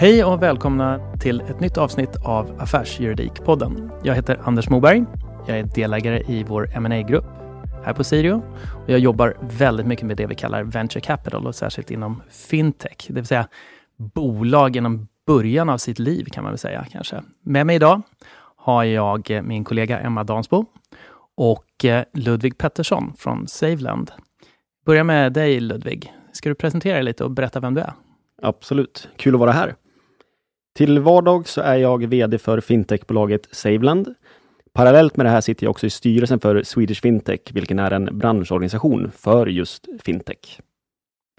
Hej 0.00 0.24
och 0.24 0.42
välkomna 0.42 1.12
till 1.18 1.40
ett 1.40 1.60
nytt 1.60 1.78
avsnitt 1.78 2.16
av 2.24 2.60
Affärsjuridikpodden. 2.60 3.92
Jag 4.02 4.14
heter 4.14 4.40
Anders 4.44 4.68
Moberg. 4.68 5.04
Jag 5.46 5.58
är 5.58 5.62
delägare 5.62 6.22
i 6.26 6.44
vår 6.44 6.80
ma 6.80 7.00
grupp 7.00 7.24
här 7.84 7.94
på 7.94 8.04
Sirio. 8.04 8.42
Och 8.84 8.90
jag 8.90 8.98
jobbar 8.98 9.36
väldigt 9.40 9.86
mycket 9.86 10.06
med 10.06 10.16
det 10.16 10.26
vi 10.26 10.34
kallar 10.34 10.62
venture 10.62 11.00
capital 11.00 11.46
och 11.46 11.54
särskilt 11.54 11.90
inom 11.90 12.22
fintech, 12.30 13.06
det 13.06 13.14
vill 13.14 13.26
säga 13.26 13.48
bolag 13.96 14.76
inom 14.76 15.08
början 15.26 15.68
av 15.68 15.78
sitt 15.78 15.98
liv 15.98 16.24
kan 16.24 16.44
man 16.44 16.52
väl 16.52 16.58
säga 16.58 16.86
kanske. 16.92 17.22
Med 17.42 17.66
mig 17.66 17.76
idag 17.76 18.02
har 18.56 18.84
jag 18.84 19.42
min 19.44 19.64
kollega 19.64 19.98
Emma 19.98 20.24
Dansbo 20.24 20.64
och 21.36 21.84
eh, 21.84 22.04
Ludvig 22.14 22.58
Pettersson 22.58 23.12
från 23.18 23.48
Saveland. 23.48 24.10
Börja 24.86 25.04
med 25.04 25.32
dig 25.32 25.60
Ludvig. 25.60 26.12
Ska 26.32 26.48
du 26.48 26.54
presentera 26.54 26.94
dig 26.94 27.04
lite 27.04 27.24
och 27.24 27.30
berätta 27.30 27.60
vem 27.60 27.74
du 27.74 27.80
är? 27.80 27.92
Absolut. 28.42 29.08
Kul 29.16 29.34
att 29.34 29.40
vara 29.40 29.52
här. 29.52 29.74
Till 30.76 30.98
vardag 30.98 31.48
så 31.48 31.60
är 31.60 31.76
jag 31.76 32.06
VD 32.06 32.38
för 32.38 32.60
fintechbolaget 32.60 33.48
Saveland. 33.50 34.14
Parallellt 34.72 35.16
med 35.16 35.26
det 35.26 35.30
här 35.30 35.40
sitter 35.40 35.64
jag 35.66 35.70
också 35.70 35.86
i 35.86 35.90
styrelsen 35.90 36.40
för 36.40 36.62
Swedish 36.62 37.02
Fintech, 37.02 37.40
vilken 37.52 37.78
är 37.78 37.90
en 37.90 38.18
branschorganisation 38.18 39.10
för 39.16 39.46
just 39.46 39.86
fintech. 40.04 40.60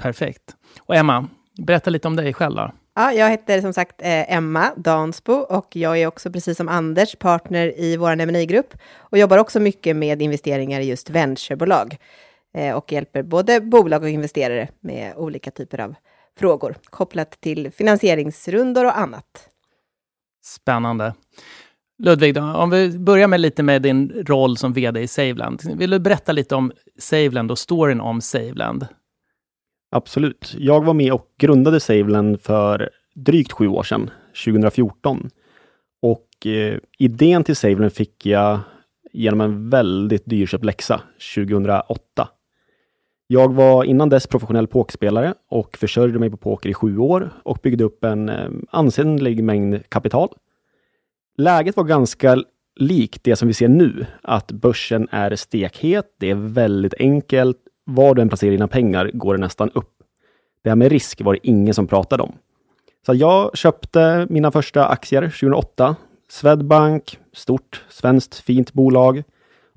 Perfekt. 0.01 0.55
Och 0.81 0.95
Emma, 0.95 1.27
berätta 1.57 1.89
lite 1.89 2.07
om 2.07 2.15
dig 2.15 2.33
själv 2.33 2.55
då. 2.55 2.71
Ja, 2.95 3.11
jag 3.11 3.29
heter 3.29 3.61
som 3.61 3.73
sagt 3.73 4.01
eh, 4.01 4.33
Emma 4.33 4.71
Dansbo 4.77 5.33
och 5.33 5.75
jag 5.75 5.97
är 5.97 6.07
också 6.07 6.31
precis 6.31 6.57
som 6.57 6.69
Anders 6.69 7.15
partner 7.15 7.79
i 7.79 7.97
vår 7.97 8.15
MNI-grupp 8.15 8.73
och 8.97 9.17
jobbar 9.17 9.37
också 9.37 9.59
mycket 9.59 9.95
med 9.95 10.21
investeringar 10.21 10.79
i 10.79 10.89
just 10.89 11.09
venturebolag 11.09 11.97
eh, 12.53 12.75
och 12.75 12.91
hjälper 12.91 13.23
både 13.23 13.61
bolag 13.61 14.03
och 14.03 14.09
investerare 14.09 14.67
med 14.79 15.13
olika 15.15 15.51
typer 15.51 15.79
av 15.79 15.95
frågor 16.39 16.75
kopplat 16.83 17.41
till 17.41 17.71
finansieringsrundor 17.71 18.85
och 18.85 18.97
annat. 18.97 19.49
Spännande. 20.43 21.13
Ludvig, 22.03 22.35
då, 22.35 22.41
om 22.41 22.69
vi 22.69 22.99
börjar 22.99 23.27
med 23.27 23.39
lite 23.39 23.63
med 23.63 23.81
din 23.81 24.23
roll 24.27 24.57
som 24.57 24.73
VD 24.73 25.01
i 25.01 25.07
Saveland. 25.07 25.61
Vill 25.77 25.89
du 25.89 25.99
berätta 25.99 26.31
lite 26.31 26.55
om 26.55 26.71
Saveland 26.97 27.51
och 27.51 27.59
storyn 27.59 28.01
om 28.01 28.21
Saveland? 28.21 28.87
Absolut. 29.91 30.55
Jag 30.57 30.85
var 30.85 30.93
med 30.93 31.13
och 31.13 31.27
grundade 31.37 31.79
Saveland 31.79 32.41
för 32.41 32.89
drygt 33.15 33.51
sju 33.51 33.67
år 33.67 33.83
sedan, 33.83 34.09
2014. 34.45 35.29
Och 36.01 36.47
eh, 36.47 36.77
idén 36.97 37.43
till 37.43 37.55
Saveland 37.55 37.93
fick 37.93 38.25
jag 38.25 38.59
genom 39.13 39.41
en 39.41 39.69
väldigt 39.69 40.25
dyrköpt 40.25 40.65
läxa 40.65 41.01
2008. 41.35 42.29
Jag 43.33 43.53
var 43.53 43.83
innan 43.83 44.09
dess 44.09 44.27
professionell 44.27 44.67
pokerspelare 44.67 45.33
och 45.49 45.77
försörjde 45.77 46.19
mig 46.19 46.29
på 46.29 46.37
poker 46.37 46.69
i 46.69 46.73
sju 46.73 46.97
år 46.97 47.29
och 47.43 47.59
byggde 47.63 47.83
upp 47.83 48.03
en 48.03 48.29
eh, 48.29 48.49
ansenlig 48.69 49.43
mängd 49.43 49.89
kapital. 49.89 50.29
Läget 51.37 51.77
var 51.77 51.83
ganska 51.83 52.43
likt 52.75 53.23
det 53.23 53.35
som 53.35 53.47
vi 53.47 53.53
ser 53.53 53.67
nu, 53.67 54.05
att 54.23 54.51
börsen 54.51 55.07
är 55.11 55.35
stekhet. 55.35 56.15
Det 56.19 56.29
är 56.29 56.35
väldigt 56.35 56.93
enkelt. 56.93 57.57
Var 57.85 58.15
du 58.15 58.21
än 58.21 58.29
placerar 58.29 58.51
dina 58.51 58.67
pengar 58.67 59.11
går 59.13 59.33
det 59.33 59.39
nästan 59.39 59.69
upp. 59.69 59.93
Det 60.63 60.69
här 60.69 60.75
med 60.75 60.91
risk 60.91 61.21
var 61.21 61.33
det 61.33 61.47
ingen 61.47 61.73
som 61.73 61.87
pratade 61.87 62.23
om. 62.23 62.33
Så 63.05 63.13
jag 63.13 63.57
köpte 63.57 64.27
mina 64.29 64.51
första 64.51 64.87
aktier 64.87 65.21
2008. 65.21 65.95
Swedbank, 66.29 67.19
stort 67.33 67.85
svenskt 67.89 68.35
fint 68.35 68.73
bolag 68.73 69.23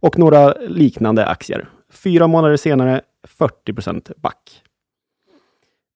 och 0.01 0.19
några 0.19 0.53
liknande 0.53 1.27
aktier. 1.27 1.69
Fyra 1.93 2.27
månader 2.27 2.57
senare 2.57 3.01
40% 3.25 4.13
back. 4.17 4.63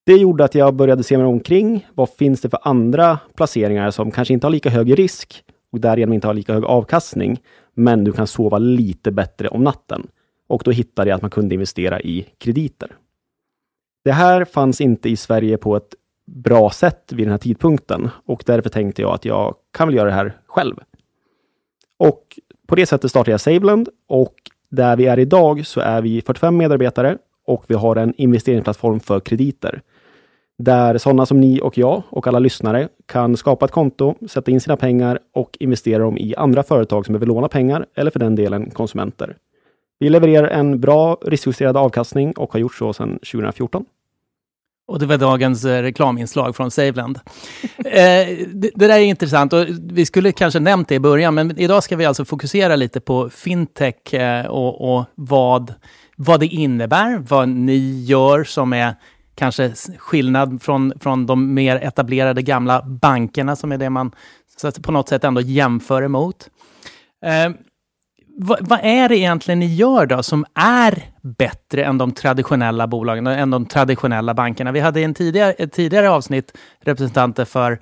Det 0.07 0.17
gjorde 0.17 0.45
att 0.45 0.55
jag 0.55 0.75
började 0.75 1.03
se 1.03 1.19
mig 1.19 1.27
omkring. 1.27 1.87
Vad 1.95 2.11
finns 2.11 2.41
det 2.41 2.51
för 2.51 2.61
andra 2.63 3.19
placeringar 3.35 3.91
som 3.91 4.11
kanske 4.11 4.35
inte 4.35 4.47
har 4.47 4.53
lika 4.53 4.71
hög 4.71 4.99
risk 4.99 5.45
och 5.73 5.81
därigenom 5.81 6.13
inte 6.13 6.27
har 6.27 6.35
lika 6.35 6.55
hög 6.55 6.65
avkastning, 6.65 7.43
men 7.75 8.05
du 8.05 8.13
kan 8.13 8.27
sova 8.27 8.59
lite 8.59 9.11
bättre 9.11 9.49
om 9.49 9.65
natten. 9.65 10.09
Och 10.49 10.63
då 10.65 10.71
hittade 10.71 11.11
jag 11.11 11.17
att 11.17 11.23
man 11.23 11.31
kunde 11.31 11.55
investera 11.55 12.01
i 12.01 12.27
krediter. 12.39 12.97
Det 14.05 14.13
här 14.13 14.45
fanns 14.45 14.81
inte 14.81 15.09
i 15.09 15.17
Sverige 15.17 15.57
på 15.57 15.77
ett 15.77 15.95
bra 16.27 16.71
sätt 16.71 17.13
vid 17.13 17.27
den 17.27 17.31
här 17.31 17.39
tidpunkten 17.39 18.11
och 18.27 18.43
därför 18.47 18.71
tänkte 18.71 19.03
jag 19.03 19.15
att 19.15 19.25
jag 19.25 19.55
kan 19.73 19.89
väl 19.89 19.97
göra 19.97 20.09
det 20.09 20.15
här 20.15 20.37
själv. 20.47 20.77
Och 21.99 22.39
på 22.67 22.75
det 22.75 22.87
sättet 22.87 23.11
startade 23.11 23.31
jag 23.31 23.41
Saveland 23.41 23.89
och 24.09 24.35
där 24.71 24.97
vi 24.97 25.07
är 25.07 25.19
idag 25.19 25.67
så 25.67 25.81
är 25.81 26.03
vi 26.03 26.23
45 26.23 26.57
medarbetare 26.57 27.19
och 27.47 27.65
vi 27.67 27.75
har 27.75 27.97
en 27.97 28.15
investeringsplattform 28.17 29.01
för 29.01 29.21
krediter. 29.21 29.83
Där 30.59 30.99
sådana 30.99 31.27
som 31.27 31.41
ni 31.41 31.61
och 31.61 31.79
jag 31.79 32.03
och 32.11 32.27
alla 32.27 32.39
lyssnare 32.39 32.89
kan 33.07 33.37
skapa 33.37 33.65
ett 33.65 33.71
konto, 33.71 34.15
sätta 34.29 34.51
in 34.51 34.61
sina 34.61 34.77
pengar 34.77 35.19
och 35.35 35.57
investera 35.61 36.03
dem 36.03 36.19
i 36.19 36.35
andra 36.37 36.63
företag 36.63 37.07
som 37.07 37.13
behöver 37.13 37.27
låna 37.27 37.49
pengar 37.49 37.87
eller 37.95 38.11
för 38.11 38.19
den 38.19 38.35
delen 38.35 38.71
konsumenter. 38.71 39.37
Vi 39.99 40.09
levererar 40.09 40.49
en 40.49 40.81
bra 40.81 41.19
riskjusterad 41.23 41.77
avkastning 41.77 42.33
och 42.33 42.53
har 42.53 42.61
gjort 42.61 42.75
så 42.75 42.93
sedan 42.93 43.19
2014. 43.33 43.85
Och 44.89 44.99
det 44.99 45.07
var 45.07 45.17
dagens 45.17 45.65
eh, 45.65 45.83
reklaminslag 45.83 46.57
från 46.57 46.71
Saveland. 46.71 47.21
eh, 47.77 47.85
det, 47.85 48.71
det, 48.75 48.87
där 48.87 48.99
är 48.99 48.99
intressant 48.99 49.53
och 49.53 49.67
vi 49.69 50.07
skulle 50.07 50.33
kanske 50.33 50.61
nämnt 50.61 50.89
det 50.89 50.95
i 50.95 51.01
början, 51.01 51.35
men 51.35 51.59
idag 51.59 51.83
ska 51.83 51.97
vi 51.97 52.05
alltså 52.05 52.25
fokusera 52.25 52.77
lite 52.77 53.01
på 53.01 53.31
fintech 53.31 54.15
eh, 54.15 54.47
och, 54.47 54.95
och, 54.95 55.05
vad, 55.15 55.75
vad 56.17 56.41
det 56.41 56.47
innebär, 56.47 57.19
vad 57.29 57.49
ni 57.49 58.05
gör 58.05 58.45
som 58.45 58.73
är 58.73 58.95
kanske 59.35 59.73
skillnad 59.99 60.63
från, 60.63 60.93
från 61.01 61.27
de 61.27 61.55
mer 61.55 61.77
etablerade 61.77 62.43
gamla 62.43 62.83
bankerna 62.83 63.57
som 63.57 63.73
är 63.73 63.79
det 63.79 63.91
man 63.91 64.13
så 64.57 64.73
på 64.73 64.93
något 64.93 65.09
sätt 65.09 65.25
ändå 65.25 65.41
jämför 65.41 66.03
emot. 66.03 66.51
Eh, 67.25 67.51
vad, 68.41 68.69
vad, 68.69 68.81
är 68.83 69.09
det 69.09 69.17
egentligen 69.17 69.59
ni 69.59 69.75
gör 69.75 70.07
då 70.07 70.23
som 70.23 70.45
är 70.55 71.03
bättre 71.23 71.85
än 71.85 71.99
de 71.99 72.13
traditionella 72.13 72.87
bolagen, 72.87 73.27
än 73.27 73.51
de 73.51 73.67
traditionella 73.67 74.35
bankerna? 74.35 74.73
Vi 74.73 74.81
hade 74.81 75.01
i 75.01 75.05
en 75.05 75.15
tidigare, 75.15 75.53
ett 75.53 75.73
tidigare 75.73 76.11
avsnitt 76.11 76.59
representanter 76.81 77.45
för 77.45 77.81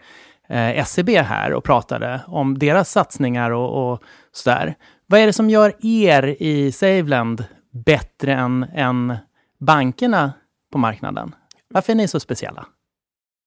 eh, 0.49 0.85
SEB 0.85 1.09
här 1.09 1.53
och 1.53 1.65
pratade 1.65 2.21
om 2.27 2.59
deras 2.59 2.91
satsningar 2.91 3.51
och, 3.51 3.93
och 3.93 4.03
sådär. 4.33 4.75
Vad 5.07 5.21
är 5.21 5.27
det 5.27 5.33
som 5.33 5.51
gör 5.51 5.73
er 5.83 6.37
i 6.41 6.73
Saveland 6.73 7.45
bättre 7.85 8.33
än, 8.33 8.67
än 8.75 9.17
bankerna 9.61 10.33
på 10.73 10.79
marknaden? 10.79 11.35
Varför 11.69 11.93
är 11.93 11.97
ni 11.97 12.09
så 12.09 12.21
speciella? 12.21 12.67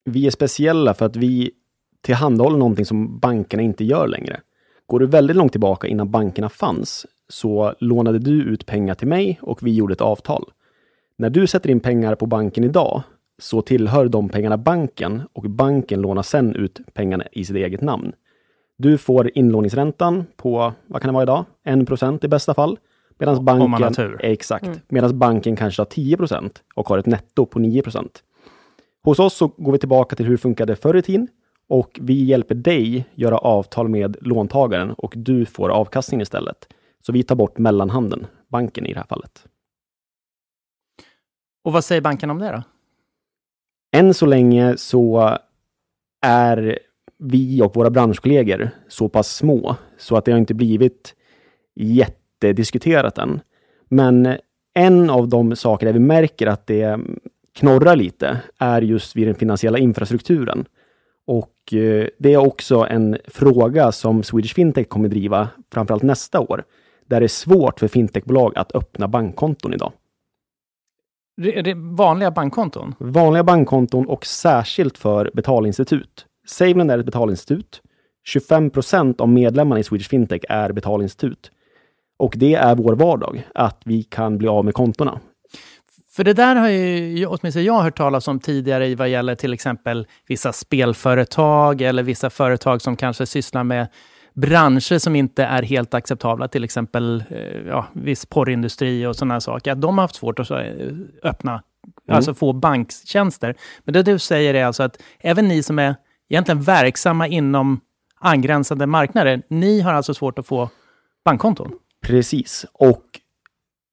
Vi 0.06 0.28
är 0.28 0.32
speciella 0.32 0.94
för 0.94 1.06
att 1.06 1.16
vi 1.16 1.52
tillhandahåller 2.02 2.58
någonting 2.58 2.86
som 2.86 3.20
bankerna 3.20 3.64
inte 3.64 3.84
gör 3.84 4.08
längre. 4.08 4.40
Går 4.90 5.00
du 5.00 5.06
väldigt 5.06 5.38
långt 5.38 5.52
tillbaka 5.52 5.88
innan 5.88 6.12
bankerna 6.12 6.50
fanns, 6.50 7.06
så 7.28 7.74
lånade 7.80 8.20
du 8.20 8.44
ut 8.44 8.66
pengar 8.66 8.96
till 8.96 9.08
mig 9.08 9.40
och 9.42 9.68
vi 9.68 9.74
gjorde 9.74 9.94
ett 9.94 10.02
avtal. 10.02 10.46
När 11.18 11.30
du 11.30 11.48
sätter 11.48 11.70
in 11.70 11.80
pengar 11.80 12.16
på 12.16 12.26
banken 12.26 12.64
idag, 12.64 13.02
så 13.40 13.62
tillhör 13.62 14.08
de 14.08 14.30
pengarna 14.30 14.58
banken 14.58 15.22
och 15.34 15.44
banken 15.44 16.02
lånar 16.02 16.22
sedan 16.22 16.56
ut 16.56 16.80
pengarna 16.94 17.24
i 17.32 17.46
sitt 17.46 17.56
eget 17.56 17.82
namn. 17.82 18.12
Du 18.78 18.98
får 18.98 19.38
inlåningsräntan 19.38 20.26
på, 20.36 20.74
vad 20.88 21.02
kan 21.02 21.10
det 21.10 21.14
vara 21.14 21.24
idag? 21.24 21.46
1% 21.66 22.26
i 22.26 22.28
bästa 22.28 22.54
fall. 22.54 22.78
Medan 23.18 23.46
banken. 23.46 24.18
Exakt. 24.20 24.66
Mm. 24.66 24.80
Medan 24.88 25.20
banken 25.20 25.56
kanske 25.56 25.82
har 25.82 25.88
10% 25.88 26.52
och 26.76 26.90
har 26.90 26.98
ett 26.98 27.06
netto 27.06 27.46
på 27.46 27.60
9% 27.60 28.08
Hos 29.04 29.20
oss 29.20 29.34
så 29.34 29.48
går 29.48 29.72
vi 29.72 29.78
tillbaka 29.78 30.16
till 30.16 30.26
hur 30.26 30.34
det 30.34 30.38
funkade 30.38 30.76
förr 30.76 30.98
i 30.98 31.02
tiden 31.02 31.28
och 31.70 32.00
vi 32.02 32.24
hjälper 32.24 32.56
dig 32.56 33.06
göra 33.16 33.38
avtal 33.38 33.90
med 33.90 34.18
låntagaren 34.22 34.92
och 34.92 35.14
du 35.18 35.46
får 35.46 35.70
avkastning 35.70 36.22
istället. 36.22 36.68
Så 37.02 37.12
vi 37.12 37.24
tar 37.24 37.36
bort 37.36 37.58
mellanhanden, 37.58 38.28
banken 38.48 38.86
i 38.86 38.94
det 38.94 39.00
här 39.00 39.08
fallet. 39.08 39.46
Och 41.64 41.74
vad 41.74 41.84
säger 41.84 42.02
banken 42.02 42.30
om 42.30 42.40
det 42.40 42.52
då? 42.52 42.64
Än 43.98 44.14
så 44.14 44.26
länge 44.26 44.78
så 44.78 45.38
är 46.22 46.80
vi 47.18 47.62
och 47.62 47.76
våra 47.76 47.90
branschkollegor 47.90 48.70
så 48.88 49.10
pass 49.10 49.36
små 49.36 49.76
så 49.98 50.18
att 50.18 50.26
det 50.26 50.32
har 50.32 50.40
inte 50.40 50.54
blivit 50.54 51.16
jättediskuterat 51.76 53.18
än. 53.18 53.42
Men 53.88 54.38
en 54.74 55.10
av 55.10 55.30
de 55.30 55.56
saker 55.56 55.86
där 55.86 55.94
vi 55.94 56.00
märker 56.00 56.48
att 56.48 56.68
det 56.68 57.00
knorrar 57.54 57.96
lite 57.96 58.42
är 58.58 58.82
just 58.82 59.16
vid 59.16 59.28
den 59.28 59.36
finansiella 59.36 59.78
infrastrukturen. 59.78 60.66
Och 61.70 61.74
eh, 61.74 62.08
det 62.18 62.34
är 62.34 62.38
också 62.38 62.88
en 62.90 63.18
fråga 63.28 63.92
som 63.92 64.24
Swedish 64.24 64.54
Fintech 64.54 64.90
kommer 64.90 65.10
driva 65.10 65.50
framförallt 65.74 66.04
nästa 66.04 66.40
år, 66.40 66.64
där 67.08 67.20
det 67.20 67.26
är 67.26 67.28
svårt 67.28 67.80
för 67.80 67.88
fintechbolag 67.88 68.58
att 68.58 68.76
öppna 68.76 69.08
bankkonton 69.08 69.74
idag. 69.74 69.92
Är 71.42 71.64
det 71.64 71.74
vanliga 71.74 72.32
bankkonton? 72.32 72.96
Vanliga 73.00 73.44
bankkonton 73.44 74.08
och 74.08 74.26
särskilt 74.26 74.98
för 74.98 75.32
betalinstitut. 75.34 76.26
Saveland 76.48 76.92
är 76.92 77.00
ett 77.00 77.06
betalinstitut. 77.06 77.82
25 78.26 78.70
procent 78.70 79.22
av 79.22 79.30
medlemmarna 79.30 79.80
i 79.80 79.84
Swedish 79.84 80.10
Fintech 80.10 80.42
är 80.50 80.72
betalinstitut. 80.72 81.52
Och 82.20 82.34
det 82.38 82.56
är 82.56 82.76
vår 82.76 82.96
vardag, 82.96 83.48
att 83.56 83.82
vi 83.86 84.04
kan 84.04 84.38
bli 84.38 84.48
av 84.48 84.66
med 84.66 84.74
kontona. 84.74 85.20
För 86.12 86.24
det 86.24 86.34
där 86.34 86.56
har 86.56 86.70
ju 86.70 87.26
åtminstone 87.26 87.66
jag 87.66 87.82
hört 87.82 87.98
talas 87.98 88.28
om 88.28 88.40
tidigare 88.40 88.88
i 88.88 88.96
vad 88.96 89.10
gäller 89.10 89.36
till 89.36 89.54
exempel 89.54 90.08
vissa 90.28 90.54
spelföretag 90.54 91.82
eller 91.82 92.04
vissa 92.04 92.30
företag 92.30 92.82
som 92.82 92.98
kanske 92.98 93.26
sysslar 93.26 93.64
med 93.64 93.88
branscher 94.34 94.98
som 94.98 95.16
inte 95.16 95.44
är 95.44 95.64
helt 95.64 95.94
acceptabla, 95.94 96.48
till 96.48 96.64
exempel 96.64 97.24
eh, 97.30 97.68
ja, 97.68 97.88
viss 97.94 98.26
porrindustri 98.26 99.06
och 99.06 99.16
sådana 99.16 99.42
saker, 99.42 99.72
att 99.72 99.82
de 99.82 99.98
har 99.98 100.04
haft 100.04 100.16
svårt 100.16 100.40
att 100.40 100.52
öppna, 101.24 101.52
mm. 101.52 102.16
alltså 102.16 102.34
få 102.34 102.54
banktjänster. 102.54 103.56
Men 103.84 103.94
det 103.94 104.04
du 104.04 104.20
säger 104.20 104.54
är 104.54 104.66
alltså 104.66 104.84
att 104.84 105.02
även 105.20 105.48
ni 105.48 105.64
som 105.64 105.80
är 105.80 105.96
egentligen 106.30 106.62
verksamma 106.62 107.28
inom 107.28 107.80
angränsande 108.20 108.86
marknader, 108.86 109.42
ni 109.50 109.82
har 109.82 109.94
alltså 109.94 110.14
svårt 110.14 110.40
att 110.40 110.48
få 110.48 110.70
bankkonton? 111.26 111.72
Precis, 112.02 112.66
och 112.74 113.04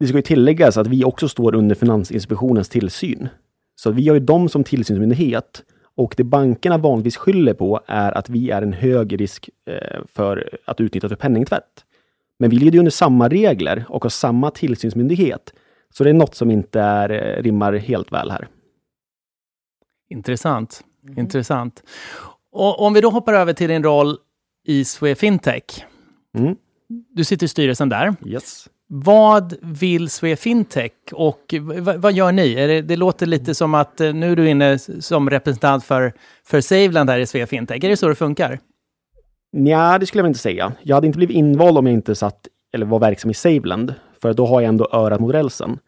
det 0.00 0.06
ska 0.06 0.16
ju 0.16 0.22
tilläggas 0.22 0.76
att 0.76 0.86
vi 0.86 1.04
också 1.04 1.28
står 1.28 1.54
under 1.54 1.74
Finansinspektionens 1.74 2.68
tillsyn. 2.68 3.28
Så 3.76 3.90
vi 3.90 4.08
har 4.08 4.14
ju 4.14 4.20
dem 4.20 4.48
som 4.48 4.64
tillsynsmyndighet 4.64 5.62
och 5.96 6.14
det 6.16 6.24
bankerna 6.24 6.78
vanligtvis 6.78 7.16
skyller 7.16 7.54
på 7.54 7.80
är 7.86 8.12
att 8.12 8.30
vi 8.30 8.50
är 8.50 8.62
en 8.62 8.72
hög 8.72 9.20
risk 9.20 9.50
eh, 9.66 10.00
för 10.12 10.58
att 10.64 10.80
utnyttjas 10.80 11.08
för 11.08 11.16
penningtvätt. 11.16 11.84
Men 12.38 12.50
vi 12.50 12.56
lyder 12.56 12.78
under 12.78 12.90
samma 12.90 13.28
regler 13.28 13.84
och 13.88 14.02
har 14.02 14.10
samma 14.10 14.50
tillsynsmyndighet. 14.50 15.54
Så 15.90 16.04
det 16.04 16.10
är 16.10 16.14
något 16.14 16.34
som 16.34 16.50
inte 16.50 16.80
är, 16.80 17.10
eh, 17.10 17.42
rimmar 17.42 17.72
helt 17.72 18.12
väl 18.12 18.30
här. 18.30 18.48
Intressant. 20.08 20.84
Mm. 21.04 21.18
Intressant. 21.18 21.82
Och 22.50 22.80
om 22.80 22.92
vi 22.92 23.00
då 23.00 23.10
hoppar 23.10 23.34
över 23.34 23.52
till 23.52 23.68
din 23.68 23.82
roll 23.82 24.18
i 24.64 24.84
Swe 24.84 25.14
Fintech. 25.14 25.84
Mm. 26.38 26.56
Du 26.88 27.24
sitter 27.24 27.44
i 27.44 27.48
styrelsen 27.48 27.88
där. 27.88 28.14
Yes. 28.26 28.68
Vad 28.88 29.54
vill 29.62 30.10
SweFintech 30.10 30.92
och 31.12 31.54
vad 31.96 32.12
gör 32.12 32.32
ni? 32.32 32.54
Det, 32.54 32.82
det, 32.82 32.96
låter 32.96 33.26
lite 33.26 33.54
som 33.54 33.74
att 33.74 34.00
eh, 34.00 34.14
nu 34.14 34.32
är 34.32 34.36
du 34.36 34.48
inne 34.48 34.78
som 34.78 35.30
representant 35.30 35.84
för, 35.84 36.12
för 36.44 36.60
Saveland 36.60 37.10
här 37.10 37.18
i 37.18 37.26
SweFintech. 37.26 37.84
Är 37.84 37.88
det 37.88 37.96
så 37.96 38.08
det 38.08 38.14
funkar? 38.14 38.58
Nej, 39.52 40.00
det 40.00 40.06
skulle 40.06 40.22
jag 40.22 40.30
inte 40.30 40.38
säga. 40.38 40.72
Jag 40.82 40.96
hade 40.96 41.06
inte 41.06 41.16
blivit 41.16 41.36
invald 41.36 41.78
om 41.78 41.86
jag 41.86 41.94
inte 41.94 42.14
satt 42.14 42.48
eller 42.72 42.86
var 42.86 42.98
verksam 42.98 43.30
i 43.30 43.34
Saveland, 43.34 43.94
för 44.22 44.32
då 44.32 44.46
har 44.46 44.60
jag 44.60 44.68
ändå 44.68 44.88
örat 44.92 45.20
mot 45.20 45.34
rälsen. 45.34 45.78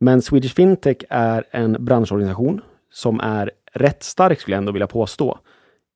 Men 0.00 0.22
Swedish 0.22 0.54
Fintech 0.54 0.96
är 1.08 1.44
en 1.50 1.84
branschorganisation 1.84 2.60
som 2.92 3.20
är 3.20 3.50
rätt 3.72 4.02
stark, 4.02 4.40
skulle 4.40 4.54
jag 4.54 4.58
ändå 4.58 4.72
vilja 4.72 4.86
påstå. 4.86 5.38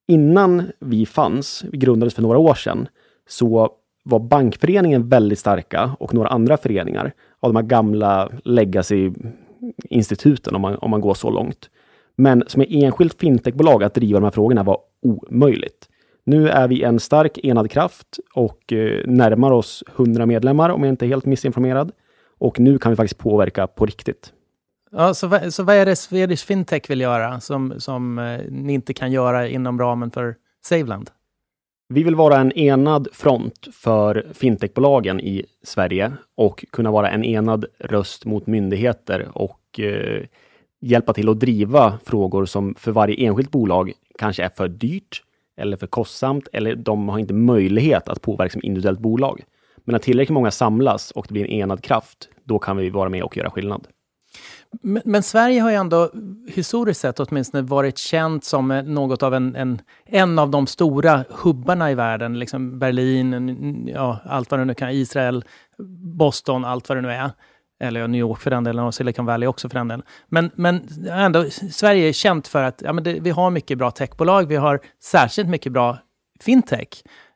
Innan 0.08 0.70
vi 0.80 1.06
fanns, 1.06 1.64
vi 1.72 1.78
grundades 1.78 2.14
för 2.14 2.22
några 2.22 2.38
år 2.38 2.54
sedan, 2.54 2.88
så 3.28 3.70
var 4.06 4.18
Bankföreningen 4.18 5.08
väldigt 5.08 5.38
starka 5.38 5.96
och 6.00 6.14
några 6.14 6.28
andra 6.28 6.56
föreningar 6.56 7.12
av 7.40 7.52
de 7.52 7.56
här 7.56 7.66
gamla 7.66 8.30
legacy-instituten, 8.44 10.54
om 10.54 10.62
man, 10.62 10.76
om 10.76 10.90
man 10.90 11.00
går 11.00 11.14
så 11.14 11.30
långt. 11.30 11.70
Men 12.16 12.44
som 12.46 12.62
ett 12.62 12.68
enskilt 12.70 13.20
fintechbolag 13.20 13.84
att 13.84 13.94
driva 13.94 14.20
de 14.20 14.24
här 14.24 14.30
frågorna 14.30 14.62
var 14.62 14.78
omöjligt. 15.02 15.88
Nu 16.24 16.48
är 16.48 16.68
vi 16.68 16.82
en 16.82 17.00
stark 17.00 17.38
enad 17.38 17.70
kraft 17.70 18.18
och 18.34 18.72
eh, 18.72 19.06
närmar 19.06 19.50
oss 19.50 19.84
100 19.96 20.26
medlemmar 20.26 20.70
om 20.70 20.84
jag 20.84 20.92
inte 20.92 21.06
är 21.06 21.08
helt 21.08 21.24
missinformerad. 21.24 21.92
Och 22.38 22.60
nu 22.60 22.78
kan 22.78 22.92
vi 22.92 22.96
faktiskt 22.96 23.18
påverka 23.18 23.66
på 23.66 23.86
riktigt. 23.86 24.32
Ja, 24.90 25.14
så, 25.14 25.26
vad, 25.26 25.54
så 25.54 25.62
vad 25.62 25.76
är 25.76 25.86
det 25.86 25.96
Swedish 25.96 26.46
Fintech 26.46 26.90
vill 26.90 27.00
göra 27.00 27.40
som, 27.40 27.74
som 27.78 28.18
eh, 28.18 28.40
ni 28.48 28.72
inte 28.72 28.94
kan 28.94 29.12
göra 29.12 29.48
inom 29.48 29.78
ramen 29.78 30.10
för 30.10 30.34
Saveland? 30.64 31.10
Vi 31.88 32.02
vill 32.02 32.14
vara 32.14 32.36
en 32.36 32.52
enad 32.52 33.08
front 33.12 33.68
för 33.72 34.26
fintechbolagen 34.34 35.20
i 35.20 35.44
Sverige 35.62 36.12
och 36.34 36.64
kunna 36.72 36.90
vara 36.90 37.10
en 37.10 37.24
enad 37.24 37.64
röst 37.78 38.24
mot 38.24 38.46
myndigheter 38.46 39.28
och 39.34 39.80
eh, 39.80 40.22
hjälpa 40.80 41.12
till 41.12 41.28
att 41.28 41.40
driva 41.40 41.98
frågor 42.04 42.44
som 42.44 42.74
för 42.74 42.92
varje 42.92 43.26
enskilt 43.26 43.50
bolag 43.50 43.92
kanske 44.18 44.44
är 44.44 44.48
för 44.48 44.68
dyrt 44.68 45.22
eller 45.56 45.76
för 45.76 45.86
kostsamt 45.86 46.48
eller 46.52 46.74
de 46.74 47.08
har 47.08 47.18
inte 47.18 47.34
möjlighet 47.34 48.08
att 48.08 48.22
påverka 48.22 48.52
som 48.52 48.62
individuellt 48.64 49.00
bolag. 49.00 49.42
Men 49.84 49.92
när 49.92 49.98
tillräckligt 49.98 50.34
många 50.34 50.50
samlas 50.50 51.10
och 51.10 51.26
det 51.28 51.32
blir 51.32 51.44
en 51.44 51.50
enad 51.50 51.82
kraft, 51.82 52.28
då 52.44 52.58
kan 52.58 52.76
vi 52.76 52.90
vara 52.90 53.08
med 53.08 53.22
och 53.22 53.36
göra 53.36 53.50
skillnad. 53.50 53.88
Men, 54.82 55.02
men, 55.04 55.22
Sverige 55.22 55.60
har 55.60 55.70
ju 55.70 55.76
ändå 55.76 56.10
historiskt 56.48 57.00
sett 57.00 57.20
åtminstone 57.20 57.62
varit 57.62 57.98
känt 57.98 58.44
som 58.44 58.70
eh, 58.70 58.82
något 58.82 59.22
av 59.22 59.34
en, 59.34 59.56
en, 59.56 59.80
en 60.06 60.38
av 60.38 60.50
de 60.50 60.66
stora 60.66 61.24
hubbarna 61.30 61.90
i 61.90 61.94
världen. 61.94 62.38
Liksom 62.38 62.78
Berlin, 62.78 63.88
ja, 63.94 64.18
allt 64.24 64.50
vad 64.50 64.60
det 64.60 64.64
nu 64.64 64.74
kan, 64.74 64.90
Israel, 64.90 65.44
Boston, 66.18 66.64
allt 66.64 66.88
vad 66.88 66.98
det 66.98 67.02
nu 67.02 67.10
är. 67.10 67.30
Eller 67.80 68.08
New 68.08 68.18
York 68.18 68.40
för 68.40 68.50
den 68.50 68.64
delen 68.64 68.84
och 68.84 68.94
Silicon 68.94 69.26
Valley 69.26 69.46
också 69.46 69.68
för 69.68 69.78
den 69.78 69.88
delen. 69.88 70.06
Men, 70.28 70.50
men 70.54 70.88
ändå, 71.10 71.44
Sverige 71.50 72.08
är 72.08 72.12
känt 72.12 72.48
för 72.48 72.62
att 72.62 72.82
ja, 72.84 72.92
men 72.92 73.04
det, 73.04 73.20
vi 73.20 73.30
har 73.30 73.50
mycket 73.50 73.78
bra 73.78 73.90
techbolag. 73.90 74.48
Vi 74.48 74.56
har 74.56 74.80
särskilt 75.02 75.48
mycket 75.48 75.72
bra 75.72 75.98
fintech. 76.40 76.88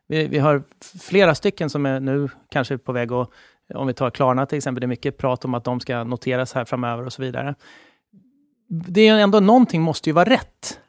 Vi, 0.07 0.27
vi 0.27 0.39
har 0.39 0.63
flera 0.99 1.35
stycken 1.35 1.69
som 1.69 1.85
är 1.85 1.99
nu 1.99 2.29
kanske 2.49 2.77
på 2.77 2.91
väg 2.91 3.11
att 3.11 3.29
om 3.75 3.87
vi 3.87 3.93
tar 3.93 4.09
Klarna 4.09 4.45
till 4.45 4.57
exempel, 4.57 4.81
det 4.81 4.85
är 4.85 4.87
mycket 4.87 5.17
prat 5.17 5.45
om 5.45 5.53
att 5.53 5.63
de 5.63 5.79
ska 5.79 6.03
noteras 6.03 6.53
här 6.53 6.65
framöver 6.65 7.05
och 7.05 7.13
så 7.13 7.21
vidare. 7.21 7.55
Det 8.67 9.07
är 9.07 9.19
ändå 9.19 9.39
någonting 9.39 9.81
måste 9.81 10.09
ju 10.09 10.13
vara 10.13 10.29
rätt. 10.29 10.79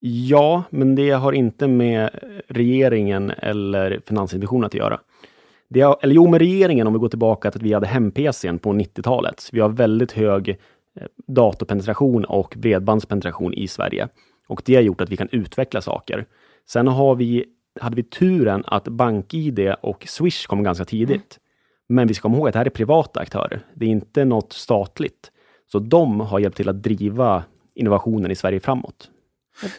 Ja, 0.00 0.62
men 0.70 0.94
det 0.94 1.10
har 1.10 1.32
inte 1.32 1.68
med 1.68 2.10
regeringen 2.48 3.30
eller 3.30 4.00
Finansinspektionen 4.06 4.64
att 4.64 4.74
göra. 4.74 5.00
Det 5.68 5.80
har, 5.80 5.98
eller 6.02 6.14
jo, 6.14 6.26
med 6.26 6.38
regeringen 6.38 6.86
om 6.86 6.92
vi 6.92 6.98
går 6.98 7.08
tillbaka 7.08 7.50
till 7.50 7.58
att 7.58 7.62
vi 7.62 7.72
hade 7.72 7.86
hem-PCn 7.86 8.58
på 8.58 8.72
90-talet. 8.72 9.48
Vi 9.52 9.60
har 9.60 9.68
väldigt 9.68 10.12
hög 10.12 10.48
eh, 10.48 10.56
datorpenetration 11.26 12.24
och 12.24 12.54
bredbandspenetration 12.56 13.54
i 13.54 13.68
Sverige. 13.68 14.08
Och 14.48 14.62
det 14.64 14.74
har 14.74 14.82
gjort 14.82 15.00
att 15.00 15.10
vi 15.10 15.16
kan 15.16 15.28
utveckla 15.32 15.80
saker. 15.80 16.26
Sen 16.68 16.88
har 16.88 17.14
vi, 17.14 17.44
hade 17.80 17.96
vi 17.96 18.02
turen 18.02 18.64
att 18.66 18.88
BankID 18.88 19.74
och 19.80 20.04
Swish 20.08 20.46
kom 20.46 20.62
ganska 20.62 20.84
tidigt. 20.84 21.38
Mm. 21.38 21.49
Men 21.90 22.08
vi 22.08 22.14
ska 22.14 22.22
komma 22.22 22.36
ihåg 22.36 22.48
att 22.48 22.52
det 22.52 22.58
här 22.58 22.66
är 22.66 22.70
privata 22.70 23.20
aktörer. 23.20 23.66
Det 23.74 23.84
är 23.84 23.90
inte 23.90 24.24
något 24.24 24.52
statligt. 24.52 25.30
Så 25.72 25.78
de 25.78 26.20
har 26.20 26.38
hjälpt 26.38 26.56
till 26.56 26.68
att 26.68 26.82
driva 26.82 27.44
innovationen 27.74 28.30
i 28.30 28.34
Sverige 28.34 28.60
framåt. 28.60 29.10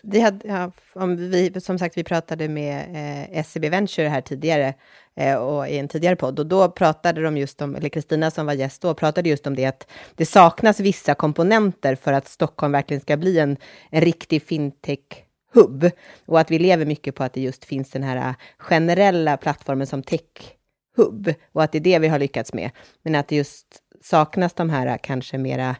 Det 0.02 0.20
hade, 0.20 0.48
ja, 0.48 0.72
om 0.94 1.16
vi, 1.16 1.62
som 1.62 1.80
sagt, 1.80 1.98
vi 1.98 2.04
pratade 2.04 2.48
med 2.48 3.28
eh, 3.34 3.44
SEB 3.44 3.66
Venture 3.66 4.08
här 4.08 4.22
tidigare 4.22 4.74
eh, 5.16 5.36
och 5.36 5.68
i 5.68 5.78
en 5.78 5.88
tidigare 5.88 6.16
podd 6.16 6.40
och 6.40 6.46
då 6.46 6.70
pratade 6.70 7.22
de 7.22 7.38
just 7.38 7.62
om, 7.62 7.76
eller 7.76 7.90
Kristina 7.90 8.32
som 8.32 8.46
var 8.46 8.54
gäst 8.54 8.82
då, 8.82 8.94
pratade 8.94 9.30
just 9.30 9.48
om 9.48 9.56
det 9.56 9.66
att 9.66 9.92
det 10.16 10.26
saknas 10.26 10.80
vissa 10.80 11.14
komponenter 11.14 11.96
för 11.96 12.14
att 12.14 12.28
Stockholm 12.28 12.72
verkligen 12.72 13.02
ska 13.02 13.18
bli 13.18 13.40
en, 13.40 13.58
en 13.90 14.02
riktig 14.02 14.42
fintech-hubb 14.42 15.92
och 16.26 16.40
att 16.40 16.52
vi 16.52 16.60
lever 16.60 16.86
mycket 16.86 17.16
på 17.16 17.24
att 17.24 17.34
det 17.34 17.42
just 17.42 17.66
finns 17.66 17.90
den 17.90 18.04
här 18.04 18.18
eh, 18.18 18.36
generella 18.58 19.38
plattformen 19.38 19.88
som 19.88 20.04
tech 20.04 20.56
hubb 20.96 21.34
och 21.52 21.64
att 21.64 21.72
det 21.72 21.78
är 21.78 21.80
det 21.80 22.00
vi 22.00 22.08
har 22.08 22.20
lyckats 22.20 22.54
med. 22.54 22.70
Men 23.04 23.16
att 23.16 23.28
det 23.28 23.36
just 23.36 23.68
saknas 24.02 24.54
de 24.54 24.70
här 24.70 24.98
kanske 24.98 25.38
mera 25.38 25.76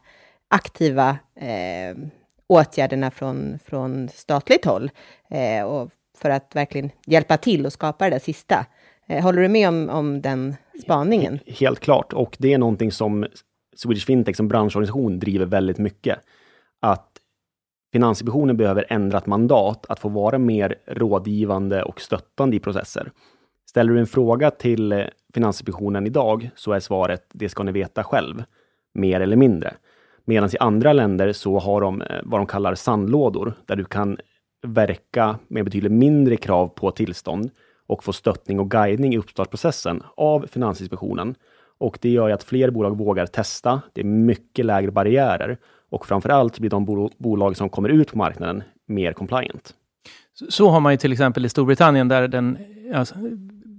aktiva 0.48 1.18
eh, 1.36 1.98
åtgärderna 2.48 3.12
från, 3.12 3.60
från 3.66 4.10
statligt 4.10 4.66
håll 4.66 4.92
eh, 5.30 5.64
och 5.64 5.92
för 6.18 6.30
att 6.30 6.56
verkligen 6.56 6.90
hjälpa 7.06 7.38
till 7.38 7.66
och 7.66 7.74
skapa 7.74 8.06
det 8.06 8.12
där 8.12 8.20
sista. 8.20 8.66
Eh, 9.08 9.24
håller 9.24 9.42
du 9.42 9.48
med 9.48 9.68
om, 9.68 9.90
om 9.90 10.22
den 10.22 10.56
spaningen? 10.84 11.40
Helt 11.46 11.80
klart, 11.80 12.14
och 12.14 12.38
det 12.40 12.54
är 12.54 12.58
någonting 12.58 12.92
som 12.92 13.26
Swedish 13.76 14.06
Fintech 14.06 14.36
som 14.36 14.48
branschorganisation 14.48 15.20
driver 15.20 15.46
väldigt 15.46 15.78
mycket. 15.78 16.20
Att 16.80 17.08
Finansinspektionen 17.94 18.58
behöver 18.58 18.86
ändrat 18.90 19.26
mandat 19.26 19.86
att 19.90 20.00
få 20.00 20.10
vara 20.10 20.38
mer 20.38 20.76
rådgivande 20.88 21.84
och 21.84 22.02
stöttande 22.02 22.56
i 22.56 22.60
processer. 22.60 23.12
Ställer 23.72 23.94
du 23.94 24.00
en 24.00 24.08
fråga 24.08 24.52
till 24.52 24.92
eh, 24.92 25.06
Finansinspektionen 25.34 26.08
idag 26.08 26.50
så 26.56 26.72
är 26.72 26.80
svaret 26.80 27.26
det 27.34 27.50
ska 27.50 27.64
ni 27.64 27.72
veta 27.72 28.04
själv, 28.04 28.44
mer 28.94 29.20
eller 29.20 29.36
mindre. 29.36 29.74
Medan 30.26 30.50
i 30.50 30.58
andra 30.60 30.94
länder 30.94 31.34
så 31.34 31.60
har 31.60 31.82
de 31.82 32.02
eh, 32.02 32.22
vad 32.24 32.40
de 32.40 32.48
kallar 32.48 32.76
sandlådor 32.76 33.54
där 33.66 33.76
du 33.76 33.86
kan 33.86 34.18
verka 34.68 35.40
med 35.48 35.66
betydligt 35.66 35.92
mindre 35.92 36.38
krav 36.38 36.68
på 36.68 36.92
tillstånd 36.92 37.50
och 37.88 38.04
få 38.04 38.14
stöttning 38.14 38.60
och 38.60 38.72
guidning 38.72 39.14
i 39.14 39.18
uppstartsprocessen 39.18 40.04
av 40.16 40.46
Finansinspektionen. 40.48 41.36
Och 41.78 41.98
det 42.02 42.10
gör 42.10 42.28
ju 42.28 42.34
att 42.34 42.44
fler 42.44 42.70
bolag 42.70 42.98
vågar 42.98 43.26
testa. 43.26 43.82
Det 43.94 44.02
är 44.02 44.06
mycket 44.06 44.66
lägre 44.66 44.92
barriärer 44.92 45.58
och 45.90 46.06
framför 46.06 46.30
allt 46.30 46.60
blir 46.60 46.70
de 46.70 47.12
bolag 47.18 47.58
som 47.58 47.70
kommer 47.70 47.90
ut 47.90 48.12
på 48.12 48.18
marknaden 48.18 48.64
mer 48.88 49.14
compliant. 49.14 49.74
Så 50.50 50.70
har 50.70 50.80
man 50.80 50.94
ju 50.94 50.98
till 50.98 51.12
exempel 51.12 51.46
i 51.46 51.50
Storbritannien 51.50 52.08
där 52.08 52.28
den 52.28 52.58
alltså, 52.94 53.16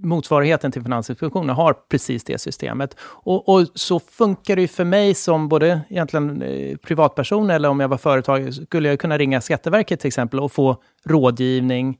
motsvarigheten 0.03 0.73
till 0.73 0.83
Finansinspektionen 0.83 1.57
har 1.57 1.73
precis 1.73 2.25
det 2.25 2.41
systemet. 2.41 2.97
Och, 3.03 3.49
och, 3.49 3.67
så 3.75 4.01
funkar 4.01 4.57
det 4.57 4.63
ju 4.63 4.69
för 4.69 4.85
mig 4.85 5.15
som 5.15 5.49
både 5.49 5.81
egentligen 5.89 6.43
eh, 6.43 6.77
privatperson 6.77 7.51
eller 7.51 7.69
om 7.69 7.81
jag 7.81 7.89
var 7.89 7.99
företag, 7.99 8.55
skulle 8.55 8.89
jag 8.89 9.01
kunna 9.01 9.19
ringa 9.19 9.41
Skatteverket 9.41 10.01
till 10.01 10.09
exempel 10.09 10.41
och 10.41 10.53
få 10.53 10.77
rådgivning 11.05 11.99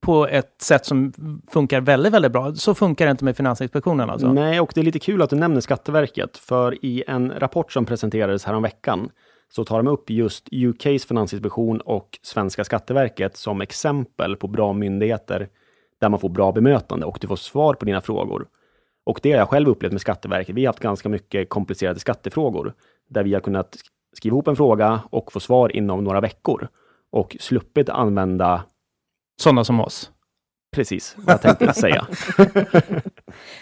på 0.00 0.28
ett 0.28 0.62
sätt 0.62 0.86
som 0.86 1.12
funkar 1.50 1.80
väldigt, 1.80 2.12
väldigt 2.12 2.32
bra. 2.32 2.54
Så 2.54 2.74
funkar 2.74 3.04
det 3.04 3.10
inte 3.10 3.24
med 3.24 3.36
Finansinspektionen 3.36 4.10
alltså? 4.10 4.32
Nej, 4.32 4.60
och 4.60 4.72
det 4.74 4.80
är 4.80 4.84
lite 4.84 4.98
kul 4.98 5.22
att 5.22 5.30
du 5.30 5.36
nämner 5.36 5.60
Skatteverket, 5.60 6.36
för 6.36 6.84
i 6.84 7.04
en 7.06 7.32
rapport 7.38 7.72
som 7.72 7.84
presenterades 7.84 8.44
häromveckan 8.44 9.10
så 9.52 9.64
tar 9.64 9.76
de 9.76 9.86
upp 9.86 10.10
just 10.10 10.48
UKs 10.52 11.04
finansinspektion 11.04 11.80
och 11.80 12.18
svenska 12.22 12.64
Skatteverket 12.64 13.36
som 13.36 13.60
exempel 13.60 14.36
på 14.36 14.48
bra 14.48 14.72
myndigheter 14.72 15.48
där 16.04 16.08
man 16.08 16.20
får 16.20 16.28
bra 16.28 16.52
bemötande 16.52 17.06
och 17.06 17.18
du 17.20 17.26
får 17.26 17.36
svar 17.36 17.74
på 17.74 17.84
dina 17.84 18.00
frågor. 18.00 18.46
Och 19.06 19.20
det 19.22 19.32
har 19.32 19.38
jag 19.38 19.48
själv 19.48 19.68
upplevt 19.68 19.92
med 19.92 20.00
Skatteverket. 20.00 20.54
Vi 20.54 20.64
har 20.64 20.68
haft 20.68 20.80
ganska 20.80 21.08
mycket 21.08 21.48
komplicerade 21.48 22.00
skattefrågor 22.00 22.74
där 23.10 23.22
vi 23.22 23.34
har 23.34 23.40
kunnat 23.40 23.76
skriva 24.16 24.34
ihop 24.34 24.48
en 24.48 24.56
fråga 24.56 25.00
och 25.10 25.32
få 25.32 25.40
svar 25.40 25.76
inom 25.76 26.04
några 26.04 26.20
veckor 26.20 26.68
och 27.12 27.36
sluppit 27.40 27.88
använda 27.88 28.64
sådana 29.40 29.64
som 29.64 29.80
oss. 29.80 30.10
Precis, 30.74 31.14
vad 31.18 31.32
jag 31.32 31.42
tänkte 31.42 31.72
säga. 31.74 32.06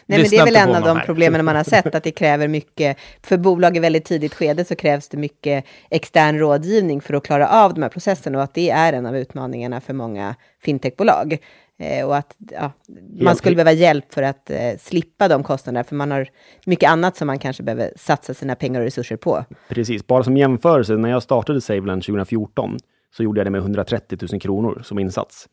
Nej, 0.07 0.19
men 0.19 0.31
det 0.31 0.37
är 0.37 0.45
väl 0.45 0.57
en 0.57 0.75
av 0.75 0.83
de 0.83 1.01
problemen 1.07 1.45
man 1.45 1.57
har 1.57 1.65
sett, 1.65 1.95
att 1.95 2.05
det 2.05 2.11
kräver 2.11 2.49
mycket, 2.49 2.99
för 3.23 3.37
bolag 3.37 3.77
i 3.77 3.81
väldigt 3.81 4.05
tidigt 4.05 4.35
skede 4.35 4.65
så 4.65 4.77
krävs 4.77 5.09
det 5.09 5.17
mycket 5.17 5.65
extern 5.91 6.39
rådgivning 6.39 7.01
för 7.01 7.15
att 7.15 7.25
klara 7.25 7.49
av 7.49 7.75
de 7.75 7.83
här 7.83 7.89
processerna 7.89 8.39
och 8.39 8.45
att 8.45 8.55
det 8.55 8.71
är 8.71 8.93
en 8.93 9.07
av 9.07 9.17
utmaningarna 9.17 9.81
för 9.81 9.95
många 9.95 10.35
fintechbolag. 10.63 11.39
Eh, 11.79 12.07
och 12.07 12.17
att 12.17 12.37
ja, 12.51 12.73
man 13.21 13.37
skulle 13.37 13.57
behöva 13.57 13.73
hjälp 13.73 14.15
för 14.15 14.23
att 14.23 14.51
eh, 14.51 14.77
slippa 14.79 15.29
de 15.29 15.43
kostnaderna, 15.43 15.85
för 15.85 15.95
man 15.95 16.11
har 16.11 16.29
mycket 16.67 16.91
annat 16.91 17.17
som 17.17 17.27
man 17.27 17.39
kanske 17.39 17.63
behöver 17.63 17.93
satsa 17.97 18.35
sina 18.35 18.55
pengar 18.55 18.81
och 18.81 18.85
resurser 18.85 19.17
på. 19.17 19.45
Precis, 19.69 20.07
bara 20.07 20.25
som 20.25 20.37
jämförelse, 20.37 20.97
när 20.97 21.11
jag 21.11 21.23
startade 21.23 21.61
Saveland 21.61 22.03
2014 22.03 22.77
så 23.17 23.23
gjorde 23.23 23.41
jag 23.41 23.47
det 23.47 23.51
med 23.51 23.61
130 23.61 24.19
000 24.33 24.41
kronor 24.41 24.83
som 24.85 24.99
insats. 24.99 25.49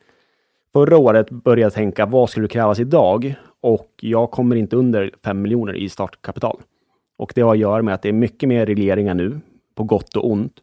Förra 0.74 0.98
året 0.98 1.30
började 1.30 1.62
jag 1.62 1.74
tänka, 1.74 2.06
vad 2.06 2.30
skulle 2.30 2.48
krävas 2.48 2.80
idag? 2.80 3.36
Och 3.62 3.90
jag 4.02 4.32
kommer 4.32 4.56
inte 4.56 4.76
under 4.76 5.12
5 5.24 5.42
miljoner 5.42 5.74
i 5.76 5.90
startkapital. 5.90 6.62
Och 7.18 7.32
det 7.36 7.42
har 7.42 7.54
att 7.54 7.60
göra 7.60 7.82
med 7.82 7.94
att 7.94 8.02
det 8.02 8.10
är 8.10 8.14
mycket 8.14 8.50
mer 8.50 8.66
regleringar 8.66 9.14
nu, 9.14 9.40
på 9.76 9.84
gott 9.84 10.16
och 10.18 10.32
ont. 10.32 10.54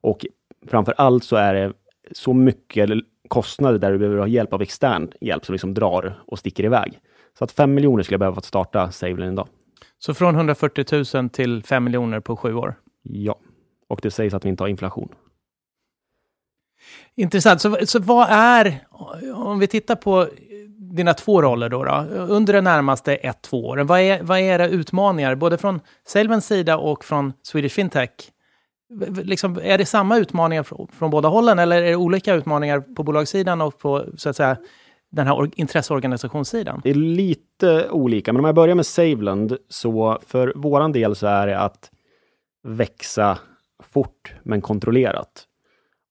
Och 0.00 0.26
framför 0.66 0.94
allt 0.96 1.24
så 1.24 1.36
är 1.36 1.54
det 1.54 1.72
så 2.12 2.32
mycket 2.32 2.90
kostnader 3.28 3.78
där 3.78 3.92
du 3.92 3.98
behöver 3.98 4.18
ha 4.18 4.26
hjälp 4.26 4.52
av 4.52 4.62
extern 4.62 5.12
hjälp 5.20 5.44
som 5.46 5.52
liksom 5.52 5.74
drar 5.74 6.22
och 6.26 6.38
sticker 6.38 6.64
iväg. 6.64 7.00
Så 7.38 7.44
att 7.44 7.52
5 7.52 7.74
miljoner 7.74 8.02
skulle 8.02 8.14
jag 8.14 8.20
behöva 8.20 8.34
för 8.34 8.40
att 8.40 8.44
starta 8.44 8.90
Saveland 8.90 9.32
idag. 9.32 9.48
Så 9.98 10.14
från 10.14 10.34
140 10.34 11.04
000 11.14 11.30
till 11.30 11.62
5 11.62 11.84
miljoner 11.84 12.20
på 12.20 12.36
sju 12.36 12.54
år? 12.54 12.74
Ja, 13.02 13.38
och 13.88 14.00
det 14.02 14.10
sägs 14.10 14.34
att 14.34 14.44
vi 14.44 14.48
inte 14.48 14.62
har 14.62 14.68
inflation. 14.68 15.08
Intressant. 17.14 17.60
Så, 17.60 17.76
så 17.86 17.98
vad 17.98 18.26
är, 18.30 18.86
om 19.34 19.58
vi 19.58 19.66
tittar 19.66 19.96
på 19.96 20.28
dina 20.78 21.14
två 21.14 21.42
roller 21.42 21.68
då, 21.68 21.84
då 21.84 21.90
under 22.18 22.52
de 22.52 22.60
närmaste 22.60 23.14
ett, 23.14 23.42
två 23.42 23.66
åren, 23.66 23.86
vad 23.86 24.00
är, 24.00 24.22
vad 24.22 24.38
är 24.38 24.42
era 24.42 24.68
utmaningar, 24.68 25.34
både 25.34 25.58
från 25.58 25.80
Salmans 26.06 26.46
sida 26.46 26.76
och 26.76 27.04
från 27.04 27.32
Swedish 27.42 27.72
Fintech? 27.72 28.10
Liksom, 29.24 29.58
är 29.62 29.78
det 29.78 29.86
samma 29.86 30.18
utmaningar 30.18 30.62
från, 30.62 30.88
från 30.88 31.10
båda 31.10 31.28
hållen, 31.28 31.58
eller 31.58 31.82
är 31.82 31.90
det 31.90 31.96
olika 31.96 32.34
utmaningar 32.34 32.80
på 32.80 33.02
bolagssidan 33.02 33.60
och 33.60 33.78
på, 33.78 34.04
så 34.16 34.28
att 34.28 34.36
säga, 34.36 34.56
den 35.10 35.26
här 35.26 35.50
intresseorganisationssidan? 35.54 36.80
Det 36.84 36.90
är 36.90 36.94
lite 36.94 37.90
olika, 37.90 38.32
men 38.32 38.40
om 38.40 38.46
jag 38.46 38.54
börjar 38.54 38.74
med 38.74 38.86
Saveland, 38.86 39.56
så 39.68 40.18
för 40.26 40.52
våran 40.56 40.92
del 40.92 41.16
så 41.16 41.26
är 41.26 41.46
det 41.46 41.58
att 41.58 41.90
växa 42.62 43.38
fort 43.82 44.34
men 44.42 44.60
kontrollerat. 44.60 45.44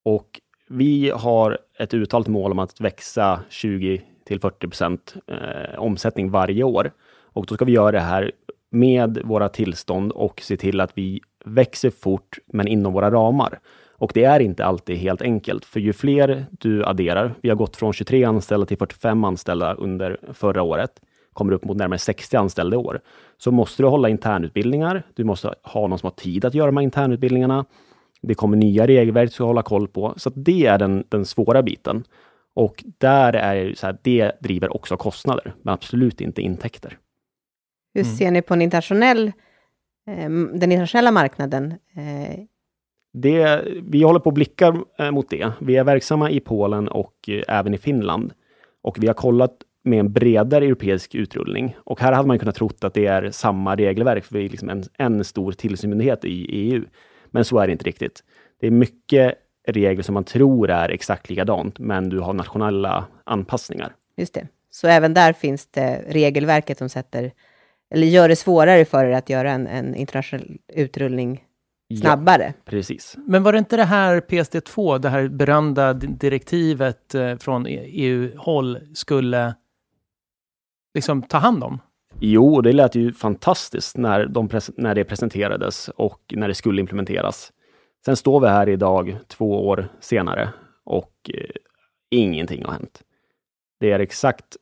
Och 0.06 0.42
vi 0.70 1.10
har 1.16 1.60
ett 1.80 1.94
uttalat 1.94 2.28
mål 2.28 2.52
om 2.52 2.60
att 2.60 2.82
växa 2.82 3.40
20 3.50 4.02
till 4.26 4.40
40 4.40 4.68
procent 4.68 5.16
eh, 5.28 5.80
omsättning 5.80 6.32
varje 6.32 6.64
år. 6.64 6.92
Och 7.34 7.46
då 7.46 7.56
ska 7.56 7.66
vi 7.66 7.72
göra 7.72 7.92
det 7.92 8.00
här 8.00 8.32
med 8.72 9.22
våra 9.24 9.50
tillstånd 9.50 10.12
och 10.12 10.42
se 10.42 10.58
till 10.58 10.82
att 10.82 10.92
vi 10.94 11.22
växer 11.46 11.90
fort, 11.90 12.38
men 12.46 12.68
inom 12.68 12.94
våra 12.94 13.12
ramar. 13.12 13.60
Och 13.98 14.12
det 14.14 14.24
är 14.24 14.40
inte 14.40 14.66
alltid 14.66 14.98
helt 14.98 15.22
enkelt, 15.22 15.66
för 15.66 15.80
ju 15.80 15.94
fler 15.94 16.46
du 16.52 16.86
adderar, 16.86 17.36
vi 17.42 17.50
har 17.50 17.56
gått 17.56 17.76
från 17.76 17.94
23 17.94 18.24
anställda 18.24 18.66
till 18.66 18.78
45 18.78 19.24
anställda 19.24 19.74
under 19.74 20.20
förra 20.34 20.64
året, 20.64 20.92
kommer 21.34 21.54
upp 21.54 21.64
mot 21.64 21.78
närmare 21.78 22.00
60 22.00 22.38
anställda 22.38 22.76
i 22.76 22.78
år, 22.78 23.02
så 23.38 23.52
måste 23.52 23.84
du 23.84 23.88
hålla 23.88 24.10
internutbildningar. 24.10 25.04
Du 25.14 25.24
måste 25.24 25.56
ha 25.64 25.88
någon 25.88 26.00
som 26.00 26.08
har 26.08 26.16
tid 26.16 26.46
att 26.46 26.54
göra 26.54 26.66
de 26.66 26.78
här 26.78 26.84
internutbildningarna. 26.84 27.66
Det 28.22 28.36
kommer 28.36 28.58
nya 28.58 28.88
regelverk 28.88 29.34
som 29.34 29.46
hålla 29.46 29.62
koll 29.62 29.88
på, 29.88 30.14
så 30.18 30.30
det 30.30 30.66
är 30.66 30.78
den, 30.78 31.04
den 31.10 31.26
svåra 31.26 31.64
biten. 31.64 32.04
Och 32.54 32.84
där 32.98 33.34
är 33.34 33.74
så 33.74 33.86
här, 33.86 33.98
det 34.02 34.32
driver 34.40 34.76
också 34.76 34.98
kostnader, 34.98 35.54
men 35.62 35.74
absolut 35.74 36.22
inte 36.22 36.42
intäkter. 36.42 36.98
Hur 37.94 38.04
mm. 38.04 38.16
ser 38.16 38.32
ni 38.32 38.42
på 38.42 38.54
en 38.54 38.62
internationell, 38.62 39.32
den 40.06 40.72
internationella 40.72 41.12
marknaden? 41.12 41.72
Eh? 41.72 42.40
Det, 43.14 43.66
vi 43.84 44.04
håller 44.04 44.20
på 44.20 44.30
att 44.30 44.36
blicka 44.36 44.76
eh, 45.00 45.12
mot 45.12 45.30
det. 45.30 45.52
Vi 45.62 45.76
är 45.76 45.84
verksamma 45.84 46.30
i 46.30 46.40
Polen 46.40 46.88
och 46.88 47.30
eh, 47.30 47.44
även 47.48 47.74
i 47.74 47.78
Finland. 47.78 48.34
Och 48.82 49.04
vi 49.04 49.08
har 49.08 49.14
kollat 49.14 49.52
med 49.84 50.00
en 50.00 50.14
bredare 50.14 50.66
europeisk 50.66 51.16
utrullning. 51.16 51.76
Och 51.84 52.00
här 52.00 52.14
hade 52.14 52.28
man 52.28 52.40
kunnat 52.40 52.56
tro 52.56 52.70
att 52.82 52.94
det 52.94 53.06
är 53.06 53.32
samma 53.32 53.76
regelverk, 53.76 54.26
för 54.26 54.36
vi 54.36 54.46
är 54.46 54.50
liksom 54.50 54.70
en, 54.70 54.84
en 54.98 55.24
stor 55.24 55.52
tillsynsmyndighet 55.52 56.26
i 56.26 56.46
EU. 56.50 56.84
Men 57.26 57.46
så 57.46 57.60
är 57.60 57.68
det 57.68 57.72
inte 57.72 57.86
riktigt. 57.86 58.24
Det 58.60 58.68
är 58.68 58.72
mycket 58.72 59.36
regler 59.68 60.04
som 60.04 60.14
man 60.14 60.24
tror 60.24 60.70
är 60.70 60.90
exakt 60.90 61.30
likadant, 61.30 61.80
men 61.80 62.10
du 62.10 62.20
har 62.20 62.34
nationella 62.34 63.06
anpassningar. 63.24 63.96
Just 64.18 64.34
det. 64.34 64.48
Så 64.70 64.88
även 64.88 65.14
där 65.14 65.34
finns 65.34 65.68
det 65.68 66.04
regelverket 66.08 66.78
som 66.78 66.90
sätter, 66.90 67.32
eller 67.94 68.08
gör 68.08 68.30
det 68.30 68.36
svårare 68.36 68.86
för 68.86 69.06
er 69.06 69.12
att 69.12 69.30
göra 69.30 69.52
en, 69.52 69.68
en 69.68 69.96
internationell 69.96 70.58
utrullning 70.74 71.44
snabbare. 72.02 72.44
Ja, 72.58 72.62
precis. 72.66 73.18
Men 73.28 73.44
var 73.44 73.54
det 73.54 73.60
inte 73.60 73.78
det 73.78 73.84
här 73.84 74.22
PSD2, 74.22 75.00
det 75.00 75.10
här 75.10 75.28
berömda 75.28 75.94
direktivet 75.94 77.16
eh, 77.16 77.38
från 77.38 77.66
EU-håll 77.70 78.80
skulle 78.94 79.56
liksom 80.94 81.22
ta 81.22 81.38
hand 81.38 81.64
om? 81.64 81.80
Jo, 82.20 82.62
det 82.62 82.74
lät 82.74 82.96
ju 82.96 83.14
fantastiskt 83.14 83.98
när, 83.98 84.26
de 84.26 84.50
när 84.78 84.96
det 84.96 85.04
presenterades 85.04 85.90
och 85.90 86.22
när 86.36 86.48
det 86.48 86.56
skulle 86.56 86.82
implementeras. 86.82 87.52
Sen 88.06 88.16
står 88.16 88.40
vi 88.40 88.48
här 88.48 88.70
idag, 88.70 89.18
två 89.28 89.68
år 89.68 89.88
senare, 90.00 90.50
och 90.84 91.32
eh, 91.34 91.50
ingenting 92.12 92.66
har 92.66 92.72
hänt. 92.72 93.02
Det 93.80 93.92
är 93.92 94.00
exakt 94.00 94.58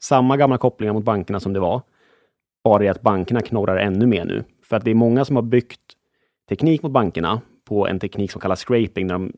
samma 0.00 0.36
gamla 0.36 0.58
kopplingar 0.58 0.92
mot 0.92 1.04
bankerna 1.04 1.40
som 1.40 1.52
det 1.52 1.60
var, 1.60 1.82
bara 2.66 2.78
det 2.78 2.88
att 2.88 3.02
bankerna 3.02 3.40
knorrar 3.40 3.76
ännu 3.76 4.06
mer 4.06 4.24
nu. 4.24 4.44
För 4.62 4.76
att 4.76 4.84
det 4.84 4.90
är 4.90 4.94
många 4.94 5.24
som 5.24 5.36
har 5.36 5.42
byggt 5.42 5.80
teknik 6.48 6.82
mot 6.82 6.92
bankerna 6.92 7.40
på 7.64 7.86
en 7.88 7.98
teknik 7.98 8.30
som 8.30 8.40
kallas 8.40 8.64
scraping, 8.64 9.06
när 9.06 9.14
de 9.14 9.32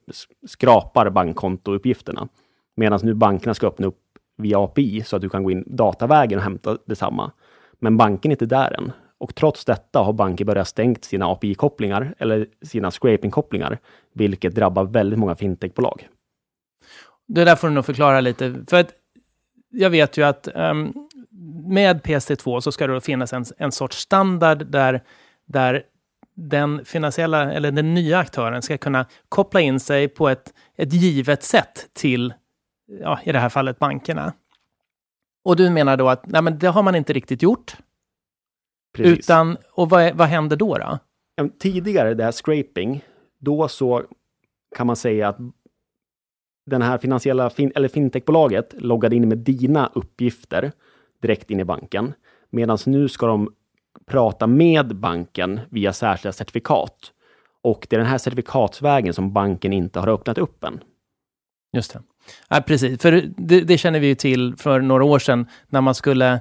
skrapar 0.46 1.10
bankkontouppgifterna. 1.10 2.28
Medan 2.76 3.00
nu 3.02 3.14
bankerna 3.14 3.54
ska 3.54 3.66
öppna 3.66 3.86
upp 3.86 4.00
via 4.36 4.58
API 4.58 5.02
så 5.02 5.16
att 5.16 5.22
du 5.22 5.28
kan 5.28 5.42
gå 5.42 5.50
in 5.50 5.64
datavägen 5.66 6.38
och 6.38 6.44
hämta 6.44 6.78
detsamma. 6.86 7.32
Men 7.78 7.96
banken 7.96 8.30
är 8.30 8.34
inte 8.34 8.46
där 8.46 8.78
än. 8.78 8.92
Och 9.18 9.34
trots 9.34 9.64
detta 9.64 9.98
har 9.98 10.12
banker 10.12 10.44
börjat 10.44 10.68
stängt 10.68 11.04
sina 11.04 11.26
API-kopplingar 11.26 12.14
eller 12.18 12.46
sina 12.62 12.90
scraping-kopplingar, 12.90 13.78
vilket 14.12 14.54
drabbar 14.54 14.84
väldigt 14.84 15.18
många 15.18 15.36
fintechbolag. 15.36 16.08
Det 17.26 17.44
där 17.44 17.56
får 17.56 17.68
du 17.68 17.74
nog 17.74 17.84
förklara 17.84 18.20
lite, 18.20 18.54
för 18.70 18.80
att 18.80 18.92
jag 19.70 19.90
vet 19.90 20.16
ju 20.16 20.22
att 20.22 20.48
um, 20.54 21.07
med 21.68 22.00
PSD2 22.00 22.60
så 22.60 22.72
ska 22.72 22.86
det 22.86 23.00
finnas 23.00 23.32
en, 23.32 23.44
en 23.58 23.72
sorts 23.72 23.98
standard 23.98 24.66
där, 24.66 25.02
där 25.46 25.82
den 26.34 26.84
finansiella, 26.84 27.52
eller 27.52 27.70
den 27.70 27.94
nya 27.94 28.18
aktören 28.18 28.62
ska 28.62 28.78
kunna 28.78 29.06
koppla 29.28 29.60
in 29.60 29.80
sig 29.80 30.08
på 30.08 30.28
ett, 30.28 30.54
ett 30.76 30.92
givet 30.92 31.42
sätt 31.42 31.88
till, 31.92 32.34
ja, 33.00 33.20
i 33.24 33.32
det 33.32 33.38
här 33.38 33.48
fallet 33.48 33.78
bankerna. 33.78 34.32
Och 35.44 35.56
du 35.56 35.70
menar 35.70 35.96
då 35.96 36.08
att 36.08 36.26
nej, 36.26 36.42
men 36.42 36.58
det 36.58 36.68
har 36.68 36.82
man 36.82 36.94
inte 36.94 37.12
riktigt 37.12 37.42
gjort. 37.42 37.76
Precis. 38.96 39.18
Utan, 39.18 39.56
och 39.72 39.90
vad, 39.90 40.14
vad 40.14 40.28
händer 40.28 40.56
då, 40.56 40.78
då? 40.78 40.98
Tidigare, 41.58 42.14
det 42.14 42.24
här 42.24 42.32
scraping, 42.32 43.04
då 43.38 43.68
så 43.68 44.04
kan 44.76 44.86
man 44.86 44.96
säga 44.96 45.28
att 45.28 45.38
den 46.66 46.82
här 46.82 46.98
finansiella, 46.98 47.50
fin 47.50 47.72
eller 47.74 47.88
fintechbolaget 47.88 48.74
loggade 48.78 49.16
in 49.16 49.28
med 49.28 49.38
dina 49.38 49.90
uppgifter 49.94 50.72
direkt 51.22 51.50
in 51.50 51.60
i 51.60 51.64
banken. 51.64 52.12
Medan 52.50 52.78
nu 52.86 53.08
ska 53.08 53.26
de 53.26 53.52
prata 54.06 54.46
med 54.46 54.96
banken 54.96 55.60
via 55.70 55.92
särskilda 55.92 56.32
certifikat. 56.32 57.12
Och 57.62 57.86
det 57.90 57.96
är 57.96 58.00
den 58.00 58.08
här 58.08 58.18
certifikatsvägen 58.18 59.14
som 59.14 59.32
banken 59.32 59.72
inte 59.72 60.00
har 60.00 60.08
öppnat 60.08 60.38
upp 60.38 60.64
än. 60.64 60.80
Just 61.72 61.92
det. 61.92 62.02
Ja, 62.48 62.60
precis, 62.66 63.02
för 63.02 63.22
det, 63.36 63.60
det 63.60 63.78
känner 63.78 64.00
vi 64.00 64.06
ju 64.06 64.14
till 64.14 64.56
för 64.56 64.80
några 64.80 65.04
år 65.04 65.18
sedan 65.18 65.46
när 65.68 65.80
man 65.80 65.94
skulle 65.94 66.40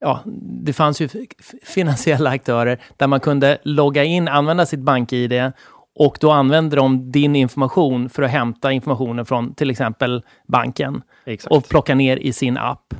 ja, 0.00 0.20
det 0.64 0.72
fanns 0.72 1.00
ju 1.00 1.08
finansiella 1.62 2.30
aktörer 2.30 2.80
där 2.96 3.06
man 3.06 3.20
kunde 3.20 3.58
logga 3.62 4.04
in, 4.04 4.28
använda 4.28 4.66
sitt 4.66 4.80
bank-id 4.80 5.52
Och 5.94 6.18
då 6.20 6.30
använder 6.30 6.76
de 6.76 7.12
din 7.12 7.36
information 7.36 8.08
för 8.08 8.22
att 8.22 8.30
hämta 8.30 8.72
informationen 8.72 9.26
från 9.26 9.54
till 9.54 9.70
exempel 9.70 10.22
banken 10.46 11.02
Exakt. 11.26 11.54
och 11.54 11.68
plocka 11.68 11.94
ner 11.94 12.16
i 12.16 12.32
sin 12.32 12.56
app. 12.56 12.94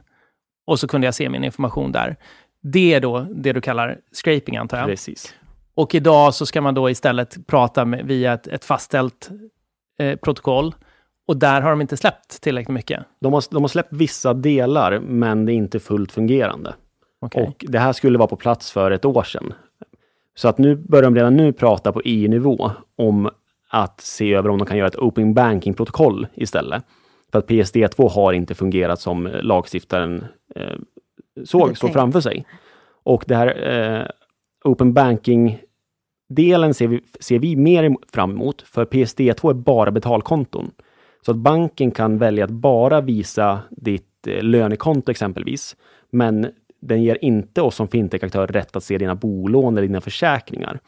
Och 0.69 0.81
så 0.81 0.89
kunde 0.89 1.07
jag 1.07 1.15
se 1.15 1.29
min 1.29 1.45
information 1.45 1.93
där. 1.93 2.17
Det 2.63 2.95
är 2.95 3.01
då 3.01 3.27
det 3.31 3.53
du 3.53 3.61
kallar 3.61 3.99
scraping 4.25 4.57
antar 4.57 4.79
jag. 4.79 4.87
Precis. 4.87 5.35
Och 5.75 5.95
idag 5.95 6.35
så 6.35 6.47
ska 6.47 6.61
man 6.61 6.75
då 6.75 6.91
istället 6.91 7.47
prata 7.47 7.85
med, 7.85 8.07
via 8.07 8.33
ett, 8.33 8.47
ett 8.47 8.65
fastställt 8.65 9.31
eh, 9.99 10.17
protokoll. 10.17 10.75
Och 11.27 11.37
där 11.37 11.61
har 11.61 11.71
de 11.71 11.81
inte 11.81 11.97
släppt 11.97 12.41
tillräckligt 12.43 12.75
mycket. 12.75 13.05
De 13.21 13.33
har, 13.33 13.45
de 13.51 13.63
har 13.63 13.69
släppt 13.69 13.93
vissa 13.93 14.35
delar, 14.35 14.99
men 14.99 15.47
det 15.47 15.53
är 15.53 15.55
inte 15.55 15.81
fullt 15.81 16.13
fungerande. 16.13 16.75
Okej. 17.21 17.43
Och 17.43 17.65
det 17.69 17.79
här 17.79 17.93
skulle 17.93 18.19
vara 18.19 18.29
på 18.29 18.37
plats 18.37 18.73
för 18.73 18.91
ett 18.91 19.05
år 19.05 19.23
sedan. 19.23 19.53
Så 20.35 20.49
att 20.49 20.59
nu 20.59 20.77
börjar 20.77 21.03
de 21.03 21.15
redan 21.15 21.37
nu 21.37 21.53
prata 21.53 21.93
på 21.93 22.03
EU-nivå 22.05 22.71
om 22.97 23.31
att 23.71 24.01
se 24.01 24.35
över 24.35 24.49
om 24.49 24.59
de 24.59 24.67
kan 24.67 24.79
göra 24.79 24.89
ett 24.89 24.97
Open 24.97 25.35
Banking-protokoll 25.35 26.27
istället. 26.35 26.85
För 27.33 27.39
att 27.39 27.49
PSD2 27.49 28.09
har 28.09 28.33
inte 28.33 28.55
fungerat 28.55 29.01
som 29.01 29.31
lagstiftaren 29.43 30.25
eh, 30.55 30.77
såg, 31.45 31.79
tänkt. 31.79 31.93
framför 31.93 32.21
sig. 32.21 32.47
Och 33.03 33.25
det 33.27 33.37
här 33.37 33.71
eh, 33.71 34.07
Open 34.65 34.93
Banking-delen 34.93 36.75
ser 36.75 36.89
vi, 36.89 37.01
ser 37.21 37.39
vi 37.39 37.57
mer 37.57 37.97
fram 38.13 38.31
emot, 38.31 38.63
för 38.63 38.85
PSD2 38.85 39.51
är 39.51 39.55
bara 39.55 39.91
betalkonton. 39.91 40.71
Så 41.27 41.31
att 41.31 41.37
banken 41.37 41.91
kan 41.91 42.19
välja 42.19 42.45
att 42.45 42.51
bara 42.51 43.01
visa 43.01 43.61
ditt 43.71 44.27
eh, 44.27 44.43
lönekonto 44.43 45.11
exempelvis, 45.11 45.77
men 46.11 46.47
den 46.81 47.03
ger 47.03 47.19
inte 47.25 47.63
oss 47.63 47.75
som 47.75 47.89
fintech-aktör 47.89 48.47
rätt 48.47 48.77
att 48.77 48.85
se 48.85 48.99
dina 48.99 49.15
bolån 49.15 49.77
eller 49.77 49.87
dina 49.87 50.01
försäkringar. 50.01 50.81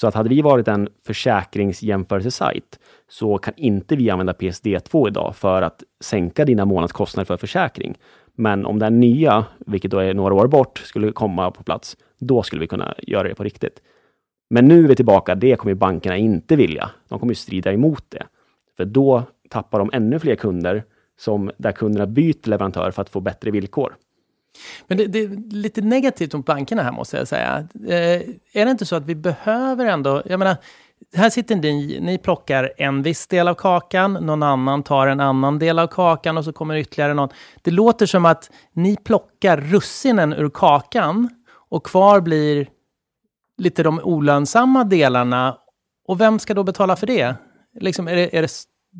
Så 0.00 0.06
att 0.06 0.14
hade 0.14 0.28
vi 0.28 0.42
varit 0.42 0.68
en 0.68 0.88
försäkringsjämförelsesajt 1.06 2.78
så 3.08 3.38
kan 3.38 3.54
inte 3.56 3.96
vi 3.96 4.10
använda 4.10 4.32
PSD2 4.32 5.08
idag 5.08 5.36
för 5.36 5.62
att 5.62 5.82
sänka 6.00 6.44
dina 6.44 6.64
månadskostnader 6.64 7.24
för 7.24 7.36
försäkring. 7.36 7.98
Men 8.34 8.66
om 8.66 8.78
den 8.78 9.00
nya, 9.00 9.44
vilket 9.66 9.90
då 9.90 9.98
är 9.98 10.14
några 10.14 10.34
år 10.34 10.46
bort, 10.46 10.78
skulle 10.78 11.12
komma 11.12 11.50
på 11.50 11.62
plats, 11.62 11.96
då 12.18 12.42
skulle 12.42 12.60
vi 12.60 12.66
kunna 12.66 12.94
göra 12.98 13.28
det 13.28 13.34
på 13.34 13.44
riktigt. 13.44 13.82
Men 14.50 14.68
nu 14.68 14.84
är 14.84 14.88
vi 14.88 14.96
tillbaka, 14.96 15.34
det 15.34 15.56
kommer 15.56 15.74
bankerna 15.74 16.16
inte 16.16 16.56
vilja. 16.56 16.90
De 17.08 17.18
kommer 17.18 17.30
ju 17.30 17.36
strida 17.36 17.72
emot 17.72 18.04
det. 18.08 18.26
För 18.76 18.84
då 18.84 19.22
tappar 19.48 19.78
de 19.78 19.90
ännu 19.92 20.18
fler 20.18 20.34
kunder 20.34 20.84
som 21.20 21.50
där 21.58 21.72
kunderna 21.72 22.06
byter 22.06 22.48
leverantör 22.48 22.90
för 22.90 23.02
att 23.02 23.10
få 23.10 23.20
bättre 23.20 23.50
villkor. 23.50 23.96
Men 24.86 24.98
det, 24.98 25.06
det 25.06 25.18
är 25.18 25.52
lite 25.52 25.80
negativt 25.80 26.34
mot 26.34 26.46
bankerna 26.46 26.82
här 26.82 26.92
måste 26.92 27.16
jag 27.16 27.28
säga. 27.28 27.68
Eh, 27.88 28.20
är 28.52 28.64
det 28.64 28.70
inte 28.70 28.86
så 28.86 28.96
att 28.96 29.06
vi 29.06 29.14
behöver 29.14 29.86
ändå, 29.86 30.22
jag 30.26 30.38
menar, 30.38 30.56
här 31.14 31.30
sitter 31.30 31.56
ni, 31.56 31.98
ni 32.00 32.18
plockar 32.18 32.72
en 32.76 33.02
viss 33.02 33.26
del 33.26 33.48
av 33.48 33.54
kakan, 33.54 34.12
någon 34.12 34.42
annan 34.42 34.82
tar 34.82 35.06
en 35.06 35.20
annan 35.20 35.58
del 35.58 35.78
av 35.78 35.86
kakan 35.86 36.38
och 36.38 36.44
så 36.44 36.52
kommer 36.52 36.76
ytterligare 36.76 37.14
någon. 37.14 37.28
Det 37.62 37.70
låter 37.70 38.06
som 38.06 38.24
att 38.24 38.50
ni 38.72 38.96
plockar 38.96 39.56
russinen 39.56 40.32
ur 40.32 40.50
kakan 40.50 41.30
och 41.68 41.86
kvar 41.86 42.20
blir 42.20 42.68
lite 43.58 43.82
de 43.82 44.00
olönsamma 44.00 44.84
delarna. 44.84 45.58
Och 46.06 46.20
vem 46.20 46.38
ska 46.38 46.54
då 46.54 46.64
betala 46.64 46.96
för 46.96 47.06
det? 47.06 47.34
Liksom, 47.80 48.08
är, 48.08 48.16
det 48.16 48.36
är 48.38 48.42
det 48.42 48.50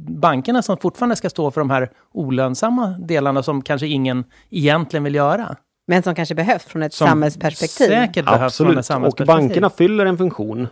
bankerna 0.07 0.63
som 0.63 0.77
fortfarande 0.77 1.17
ska 1.17 1.31
stå 1.31 1.51
för 1.51 1.61
de 1.61 1.71
här 1.71 1.91
olönsamma 2.13 2.87
delarna 2.87 3.43
som 3.43 3.63
kanske 3.63 3.87
ingen 3.87 4.25
egentligen 4.51 5.05
vill 5.05 5.15
göra? 5.15 5.57
Men 5.87 6.03
som 6.03 6.15
kanske 6.15 6.35
behövs 6.35 6.65
från 6.65 6.83
ett 6.83 6.95
Som 6.95 7.07
samhällsperspektiv. 7.07 7.87
Säkert 7.87 8.25
behövs 8.25 8.57
från 8.57 8.67
ett 8.67 8.77
Absolut, 8.77 8.79
och 8.79 8.85
samhällsperspektiv. 8.85 9.49
bankerna 9.49 9.71
fyller 9.71 10.07
en 10.07 10.19
funktion 10.19 10.69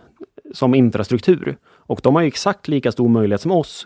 som 0.53 0.75
infrastruktur. 0.75 1.57
Och 1.65 1.99
de 2.03 2.15
har 2.15 2.21
ju 2.21 2.27
exakt 2.27 2.67
lika 2.67 2.91
stor 2.91 3.09
möjlighet 3.09 3.41
som 3.41 3.51
oss, 3.51 3.85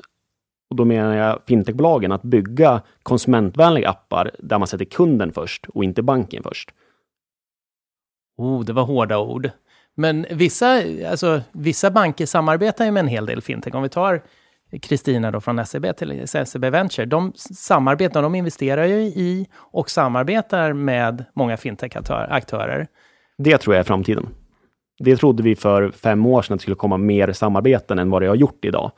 och 0.70 0.76
då 0.76 0.86
menar 0.86 1.16
jag 1.16 1.40
fintechbolagen, 1.48 2.12
att 2.12 2.24
bygga 2.24 2.82
konsumentvänliga 3.04 3.90
appar 3.90 4.32
där 4.40 4.60
man 4.60 4.68
sätter 4.68 4.86
kunden 4.86 5.34
först 5.34 5.66
och 5.68 5.84
inte 5.84 6.02
banken 6.02 6.44
först. 6.44 6.72
Oh, 8.38 8.66
det 8.66 8.74
var 8.74 8.84
hårda 8.84 9.18
ord. 9.18 9.50
Men 9.96 10.26
vissa, 10.32 10.82
alltså, 11.10 11.42
vissa 11.52 11.92
banker 11.92 12.26
samarbetar 12.26 12.86
ju 12.86 12.92
med 12.92 13.02
en 13.02 13.08
hel 13.08 13.26
del 13.26 13.42
fintech. 13.42 13.76
Om 13.76 13.84
vi 13.84 13.90
tar 13.90 14.22
Kristina 14.82 15.32
då 15.32 15.42
från 15.42 15.66
SEB 15.66 15.96
till 15.98 16.28
SEB 16.28 16.66
Venture. 16.66 17.06
De 17.06 17.34
samarbetar, 17.36 18.22
de 18.22 18.36
investerar 18.36 18.86
ju 18.86 18.96
i 19.02 19.48
och 19.56 19.90
samarbetar 19.90 20.74
med 20.74 21.26
många 21.34 21.58
fintech-aktörer. 21.58 22.88
Det 23.38 23.58
tror 23.58 23.76
jag 23.76 23.80
är 23.80 23.84
framtiden. 23.84 24.28
Det 25.00 25.18
trodde 25.18 25.44
vi 25.44 25.56
för 25.56 25.92
fem 25.92 26.26
år 26.26 26.42
sedan 26.42 26.54
att 26.54 26.60
det 26.60 26.62
skulle 26.62 26.76
komma 26.76 26.98
mer 26.98 27.34
samarbeten 27.34 28.00
än 28.00 28.10
vad 28.10 28.22
det 28.22 28.28
har 28.28 28.36
gjort 28.36 28.66
idag. 28.66 28.92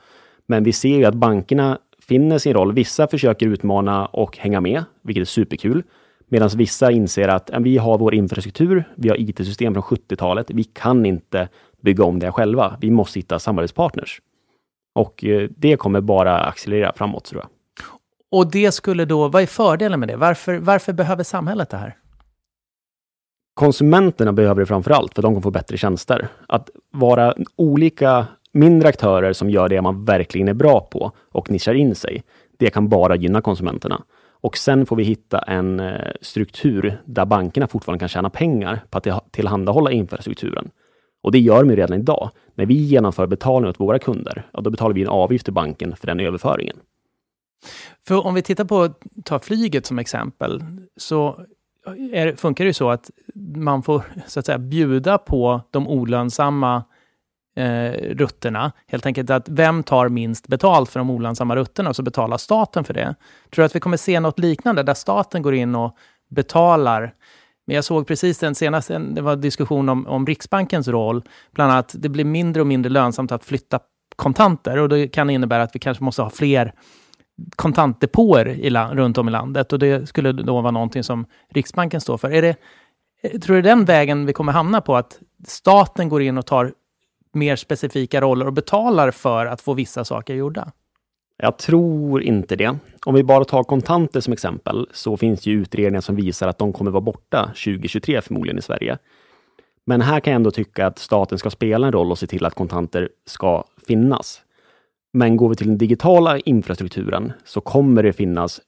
Men 0.46 0.64
vi 0.64 0.72
ser 0.72 0.96
ju 0.96 1.04
att 1.04 1.14
bankerna 1.14 1.78
finner 2.08 2.38
sin 2.38 2.54
roll. 2.54 2.72
Vissa 2.72 3.08
försöker 3.08 3.46
utmana 3.46 4.06
och 4.06 4.38
hänga 4.38 4.60
med, 4.60 4.84
vilket 5.02 5.20
är 5.20 5.24
superkul. 5.24 5.82
Medan 6.28 6.48
vissa 6.48 6.90
inser 6.90 7.28
att 7.28 7.50
vi 7.60 7.78
har 7.78 7.98
vår 7.98 8.14
infrastruktur, 8.14 8.84
vi 8.96 9.08
har 9.08 9.20
IT-system 9.20 9.74
från 9.74 9.82
70-talet. 9.82 10.50
Vi 10.50 10.64
kan 10.64 11.06
inte 11.06 11.48
bygga 11.82 12.04
om 12.04 12.18
det 12.18 12.32
själva. 12.32 12.76
Vi 12.80 12.90
måste 12.90 13.18
hitta 13.18 13.38
samarbetspartners. 13.38 14.20
Och 14.94 15.24
eh, 15.24 15.48
det 15.56 15.76
kommer 15.76 16.00
bara 16.00 16.40
accelerera 16.40 16.92
framåt, 16.96 17.24
tror 17.24 17.42
jag. 17.42 17.50
Och 18.30 18.50
det 18.50 18.72
skulle 18.72 19.04
då, 19.04 19.28
vad 19.28 19.42
är 19.42 19.46
fördelen 19.46 20.00
med 20.00 20.08
det? 20.08 20.16
Varför, 20.16 20.58
varför 20.58 20.92
behöver 20.92 21.24
samhället 21.24 21.70
det 21.70 21.76
här? 21.76 21.96
konsumenterna 23.54 24.32
behöver 24.32 24.60
det 24.60 24.66
framför 24.66 24.90
allt, 24.90 25.14
för 25.14 25.22
de 25.22 25.32
kommer 25.32 25.42
få 25.42 25.50
bättre 25.50 25.76
tjänster. 25.76 26.28
Att 26.48 26.70
vara 26.90 27.34
olika 27.56 28.26
mindre 28.52 28.88
aktörer 28.88 29.32
som 29.32 29.50
gör 29.50 29.68
det 29.68 29.82
man 29.82 30.04
verkligen 30.04 30.48
är 30.48 30.54
bra 30.54 30.80
på 30.80 31.12
och 31.32 31.50
nischar 31.50 31.74
in 31.74 31.94
sig, 31.94 32.22
det 32.58 32.70
kan 32.70 32.88
bara 32.88 33.16
gynna 33.16 33.40
konsumenterna. 33.40 34.02
Och 34.40 34.56
sen 34.56 34.86
får 34.86 34.96
vi 34.96 35.04
hitta 35.04 35.38
en 35.38 35.80
eh, 35.80 36.12
struktur 36.20 37.00
där 37.04 37.24
bankerna 37.24 37.66
fortfarande 37.66 38.00
kan 38.00 38.08
tjäna 38.08 38.30
pengar 38.30 38.84
på 38.90 38.98
att 38.98 39.04
till- 39.04 39.14
tillhandahålla 39.30 39.90
infrastrukturen. 39.90 40.70
Och 41.24 41.32
det 41.32 41.38
gör 41.38 41.58
de 41.58 41.70
ju 41.70 41.76
redan 41.76 42.00
idag. 42.00 42.30
När 42.54 42.66
vi 42.66 42.74
genomför 42.74 43.26
betalning 43.26 43.70
åt 43.70 43.80
våra 43.80 43.98
kunder, 43.98 44.46
ja, 44.52 44.60
då 44.60 44.70
betalar 44.70 44.94
vi 44.94 45.02
en 45.02 45.08
avgift 45.08 45.44
till 45.44 45.54
banken 45.54 45.96
för 45.96 46.06
den 46.06 46.20
överföringen. 46.20 46.76
För 48.06 48.26
om 48.26 48.34
vi 48.34 48.42
tittar 48.42 48.64
på, 48.64 48.88
ta 49.24 49.38
flyget 49.38 49.86
som 49.86 49.98
exempel, 49.98 50.62
så 50.96 51.40
är, 52.12 52.36
funkar 52.36 52.64
det 52.64 52.68
ju 52.68 52.72
så 52.72 52.90
att 52.90 53.10
man 53.56 53.82
får 53.82 54.02
så 54.26 54.40
att 54.40 54.46
säga 54.46 54.58
bjuda 54.58 55.18
på 55.18 55.60
de 55.70 55.88
olönsamma 55.88 56.84
eh, 57.56 57.92
rutterna. 57.92 58.72
Helt 58.86 59.06
enkelt 59.06 59.30
att 59.30 59.48
vem 59.48 59.82
tar 59.82 60.08
minst 60.08 60.48
betalt 60.48 60.90
för 60.90 61.00
de 61.00 61.10
olönsamma 61.10 61.56
rutterna 61.56 61.88
och 61.88 61.96
så 61.96 62.02
betalar 62.02 62.36
staten 62.36 62.84
för 62.84 62.94
det. 62.94 63.14
Tror 63.50 63.62
du 63.62 63.66
att 63.66 63.76
vi 63.76 63.80
kommer 63.80 63.96
se 63.96 64.20
något 64.20 64.38
liknande 64.38 64.82
där 64.82 64.94
staten 64.94 65.42
går 65.42 65.54
in 65.54 65.74
och 65.74 65.96
betalar 66.30 67.14
men 67.66 67.74
jag 67.76 67.84
såg 67.84 68.06
precis 68.06 68.38
den 68.38 68.54
senaste, 68.54 68.98
det 68.98 69.22
var 69.22 69.36
diskussion 69.36 69.88
om, 69.88 70.06
om 70.06 70.26
Riksbankens 70.26 70.88
roll, 70.88 71.22
bland 71.52 71.72
annat 71.72 71.94
det 71.98 72.08
blir 72.08 72.24
mindre 72.24 72.60
och 72.60 72.66
mindre 72.66 72.90
lönsamt 72.92 73.32
att 73.32 73.44
flytta 73.44 73.80
kontanter 74.16 74.78
och 74.78 74.88
det 74.88 75.08
kan 75.08 75.30
innebära 75.30 75.62
att 75.62 75.74
vi 75.74 75.78
kanske 75.78 76.04
måste 76.04 76.22
ha 76.22 76.30
fler 76.30 76.72
kontantdepåer 77.56 78.48
i 78.48 78.70
la- 78.70 78.94
runt 78.94 79.18
om 79.18 79.28
i 79.28 79.30
landet 79.30 79.72
och 79.72 79.78
det 79.78 80.08
skulle 80.08 80.32
då 80.32 80.60
vara 80.60 80.70
någonting 80.70 81.02
som 81.02 81.26
Riksbanken 81.50 82.00
står 82.00 82.18
för. 82.18 82.30
Är 82.30 82.42
det, 82.42 82.56
tror 83.38 83.56
du 83.56 83.62
den 83.62 83.84
vägen 83.84 84.26
vi 84.26 84.32
kommer 84.32 84.52
hamna 84.52 84.80
på, 84.80 84.96
att 84.96 85.18
staten 85.46 86.08
går 86.08 86.22
in 86.22 86.38
och 86.38 86.46
tar 86.46 86.72
mer 87.32 87.56
specifika 87.56 88.20
roller 88.20 88.46
och 88.46 88.52
betalar 88.52 89.10
för 89.10 89.46
att 89.46 89.60
få 89.60 89.74
vissa 89.74 90.04
saker 90.04 90.34
gjorda? 90.34 90.72
Jag 91.36 91.58
tror 91.58 92.22
inte 92.22 92.56
det. 92.56 92.76
Om 93.06 93.14
vi 93.14 93.24
bara 93.24 93.44
tar 93.44 93.64
kontanter 93.64 94.20
som 94.20 94.32
exempel, 94.32 94.86
så 94.92 95.16
finns 95.16 95.42
det 95.42 95.50
ju 95.50 95.60
utredningar 95.60 96.00
som 96.00 96.16
visar 96.16 96.48
att 96.48 96.58
de 96.58 96.72
kommer 96.72 96.90
vara 96.90 97.00
borta 97.00 97.46
2023 97.46 98.20
förmodligen 98.20 98.58
i 98.58 98.62
Sverige. 98.62 98.98
Men 99.86 100.00
här 100.00 100.20
kan 100.20 100.30
jag 100.30 100.36
ändå 100.36 100.50
tycka 100.50 100.86
att 100.86 100.98
staten 100.98 101.38
ska 101.38 101.50
spela 101.50 101.86
en 101.86 101.92
roll 101.92 102.10
och 102.10 102.18
se 102.18 102.26
till 102.26 102.44
att 102.44 102.54
kontanter 102.54 103.08
ska 103.26 103.64
finnas. 103.86 104.40
Men 105.12 105.36
går 105.36 105.48
vi 105.48 105.56
till 105.56 105.66
den 105.66 105.78
digitala 105.78 106.38
infrastrukturen 106.38 107.32
så 107.44 107.60
kommer 107.60 108.02
det 108.02 108.12
finnas 108.12 108.60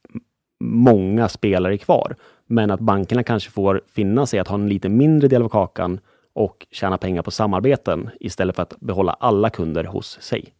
många 0.65 1.29
spelare 1.29 1.79
kvar. 1.79 2.17
Men 2.47 2.71
att 2.71 2.81
bankerna 2.81 3.23
kanske 3.23 3.51
får 3.51 3.83
finna 3.95 4.27
sig 4.27 4.39
att 4.39 4.49
ha 4.49 4.55
en 4.55 4.69
lite 4.69 4.89
mindre 4.89 5.29
del 5.29 5.43
av 5.43 5.49
kakan 5.49 6.01
och 6.35 6.67
tjäna 6.71 6.99
pengar 6.99 7.23
på 7.23 7.31
samarbeten 7.31 8.11
istället 8.21 8.57
för 8.57 8.63
att 8.63 8.81
behålla 8.81 9.13
alla 9.13 9.51
kunder 9.51 9.85
hos 9.85 10.23
sig. 10.23 10.56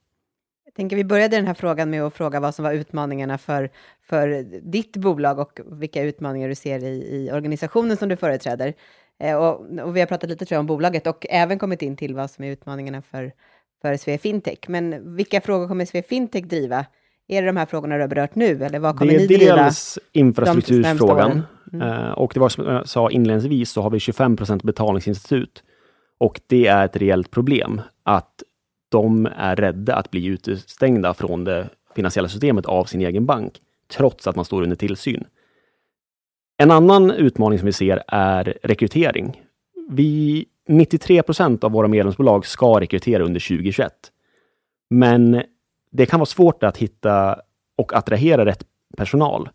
Tänker 0.77 0.97
vi 0.97 1.05
började 1.05 1.37
den 1.37 1.47
här 1.47 1.55
frågan 1.55 1.91
med 1.91 2.03
att 2.03 2.15
fråga 2.15 2.41
vad 2.41 2.55
som 2.55 2.63
var 2.63 2.73
utmaningarna 2.73 3.39
för, 3.39 3.71
för 4.09 4.45
ditt 4.71 4.97
bolag 4.97 5.39
och 5.39 5.61
vilka 5.67 6.03
utmaningar 6.03 6.49
du 6.49 6.55
ser 6.55 6.85
i, 6.85 7.17
i 7.17 7.31
organisationen 7.33 7.97
som 7.97 8.09
du 8.09 8.17
företräder. 8.17 8.75
Eh, 9.21 9.37
och, 9.37 9.61
och 9.85 9.97
vi 9.97 10.01
har 10.01 10.07
pratat 10.07 10.31
lite 10.31 10.47
tror 10.47 10.57
jag, 10.57 10.61
om 10.61 10.67
bolaget 10.67 11.07
och 11.07 11.27
även 11.31 11.59
kommit 11.59 11.83
in 11.83 11.97
till 11.97 12.15
vad 12.15 12.31
som 12.31 12.45
är 12.45 12.51
utmaningarna 12.51 13.03
för, 13.03 13.33
för 13.83 13.97
Svea 13.97 14.19
Fintech. 14.19 14.59
Men 14.69 15.17
vilka 15.17 15.41
frågor 15.41 15.69
kommer 15.69 15.85
Svea 15.85 16.03
Fintech 16.03 16.45
driva? 16.45 16.87
Är 17.29 17.43
det 17.43 17.49
de 17.49 17.57
här 17.57 17.67
frågorna 17.67 17.95
du 17.95 18.01
har 18.01 18.09
berört 18.09 18.35
nu 18.35 18.65
eller 18.65 18.79
vad 18.79 18.99
kommer 18.99 19.13
det 19.13 19.19
ni 19.19 19.25
är 19.25 19.29
driva? 19.29 19.57
dels 19.57 19.99
infrastrukturfrågan. 20.13 21.31
närmsta 21.31 21.57
Eh, 21.73 22.11
och 22.11 22.31
det 22.35 22.41
var 22.41 22.49
som 22.49 22.67
jag 22.67 22.89
sa 22.89 23.11
inledningsvis 23.11 23.71
så 23.71 23.83
har 23.83 23.91
vi 23.91 23.99
25% 23.99 24.67
betalningsinstitut. 24.67 25.63
Och 26.19 26.41
det 26.47 26.67
är 26.67 26.85
ett 26.85 26.97
reellt 26.97 27.31
problem 27.31 27.81
att 28.03 28.43
de 28.89 29.29
är 29.37 29.57
rädda 29.57 29.95
att 29.95 30.11
bli 30.11 30.27
utestängda 30.27 31.15
från 31.15 31.45
det 31.45 31.69
finansiella 31.95 32.29
systemet 32.29 32.67
av 32.67 32.85
sin 32.85 33.01
egen 33.01 33.27
bank, 33.27 33.61
trots 33.89 34.27
att 34.27 34.37
man 34.37 34.45
står 34.45 34.63
under 34.63 34.77
tillsyn. 34.77 35.25
En 36.57 36.71
annan 36.71 37.11
utmaning 37.11 37.59
som 37.59 37.67
vi 37.67 37.73
ser 37.73 38.03
är 38.09 38.59
rekrytering. 38.63 39.43
Vi, 39.89 40.47
93 40.69 41.23
procent 41.23 41.65
av 41.65 41.73
våra 41.73 41.89
medlemsbolag 41.89 42.47
ska 42.47 42.81
rekrytera 42.81 43.25
under 43.25 43.41
2021. 43.41 43.93
Men 44.91 45.43
det 45.91 46.07
kan 46.07 46.21
vara 46.21 46.27
svårt 46.27 46.63
att 46.63 46.77
hitta 46.77 47.41
och 47.77 47.95
attrahera 47.95 48.45
rätt 48.45 48.67
personal. 48.97 49.49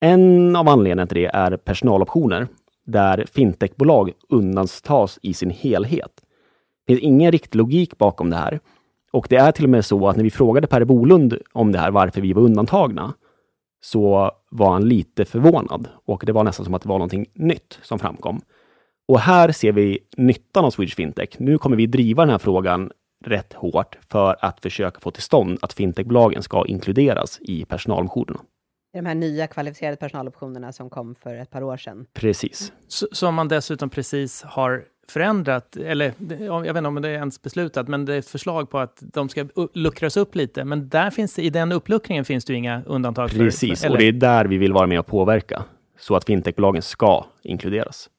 En 0.00 0.56
av 0.56 0.68
anledningarna 0.68 1.06
till 1.06 1.22
det 1.22 1.30
är 1.34 1.56
personaloptioner, 1.56 2.48
där 2.86 3.24
fintechbolag 3.32 4.12
undantas 4.28 5.18
i 5.22 5.34
sin 5.34 5.50
helhet. 5.50 6.25
Det 6.86 6.92
finns 6.92 7.04
ingen 7.04 7.32
riktig 7.32 7.58
logik 7.58 7.98
bakom 7.98 8.30
det 8.30 8.36
här. 8.36 8.60
Och 9.12 9.26
det 9.30 9.36
är 9.36 9.52
till 9.52 9.64
och 9.64 9.70
med 9.70 9.84
så 9.84 10.08
att 10.08 10.16
när 10.16 10.24
vi 10.24 10.30
frågade 10.30 10.66
Per 10.66 10.84
Bolund 10.84 11.38
om 11.52 11.72
det 11.72 11.78
här, 11.78 11.90
varför 11.90 12.20
vi 12.20 12.32
var 12.32 12.42
undantagna, 12.42 13.14
så 13.80 14.30
var 14.50 14.72
han 14.72 14.88
lite 14.88 15.24
förvånad 15.24 15.88
och 16.06 16.22
det 16.26 16.32
var 16.32 16.44
nästan 16.44 16.64
som 16.64 16.74
att 16.74 16.82
det 16.82 16.88
var 16.88 16.98
någonting 16.98 17.26
nytt 17.34 17.78
som 17.82 17.98
framkom. 17.98 18.40
Och 19.08 19.20
här 19.20 19.52
ser 19.52 19.72
vi 19.72 19.98
nyttan 20.16 20.64
av 20.64 20.70
Swedish 20.70 20.96
Fintech. 20.96 21.28
Nu 21.38 21.58
kommer 21.58 21.76
vi 21.76 21.86
driva 21.86 22.22
den 22.22 22.30
här 22.30 22.38
frågan 22.38 22.90
rätt 23.24 23.52
hårt 23.52 23.98
för 24.10 24.36
att 24.40 24.60
försöka 24.60 25.00
få 25.00 25.10
till 25.10 25.22
stånd 25.22 25.58
att 25.62 25.72
fintechbolagen 25.72 26.42
ska 26.42 26.66
inkluderas 26.66 27.38
i 27.40 27.64
personaloptionerna. 27.64 28.40
De 28.92 29.06
här 29.06 29.14
nya 29.14 29.46
kvalificerade 29.46 29.96
personaloptionerna 29.96 30.72
som 30.72 30.90
kom 30.90 31.14
för 31.14 31.34
ett 31.36 31.50
par 31.50 31.62
år 31.62 31.76
sedan. 31.76 32.06
Precis. 32.12 32.72
Som 32.88 33.34
man 33.34 33.48
dessutom 33.48 33.90
precis 33.90 34.42
har 34.42 34.84
förändrat, 35.10 35.76
eller 35.76 36.12
jag 36.40 36.60
vet 36.60 36.76
inte 36.76 36.88
om 36.88 37.02
det 37.02 37.08
är 37.08 37.12
ens 37.12 37.42
beslutat, 37.42 37.88
men 37.88 38.04
det 38.04 38.14
är 38.14 38.18
ett 38.18 38.28
förslag 38.28 38.70
på 38.70 38.78
att 38.78 39.02
de 39.12 39.28
ska 39.28 39.46
luckras 39.74 40.16
upp 40.16 40.34
lite. 40.34 40.64
Men 40.64 40.88
där 40.88 41.10
finns 41.10 41.38
i 41.38 41.50
den 41.50 41.72
uppluckringen 41.72 42.24
finns 42.24 42.44
det 42.44 42.52
ju 42.52 42.58
inga 42.58 42.82
undantag. 42.86 43.30
Precis, 43.30 43.82
för, 43.82 43.90
och 43.90 43.98
det 43.98 44.04
är 44.04 44.12
där 44.12 44.44
vi 44.44 44.58
vill 44.58 44.72
vara 44.72 44.86
med 44.86 44.98
och 44.98 45.06
påverka, 45.06 45.64
så 45.98 46.16
att 46.16 46.24
fintechbolagen 46.24 46.82
ska 46.82 47.26
inkluderas. 47.42 48.10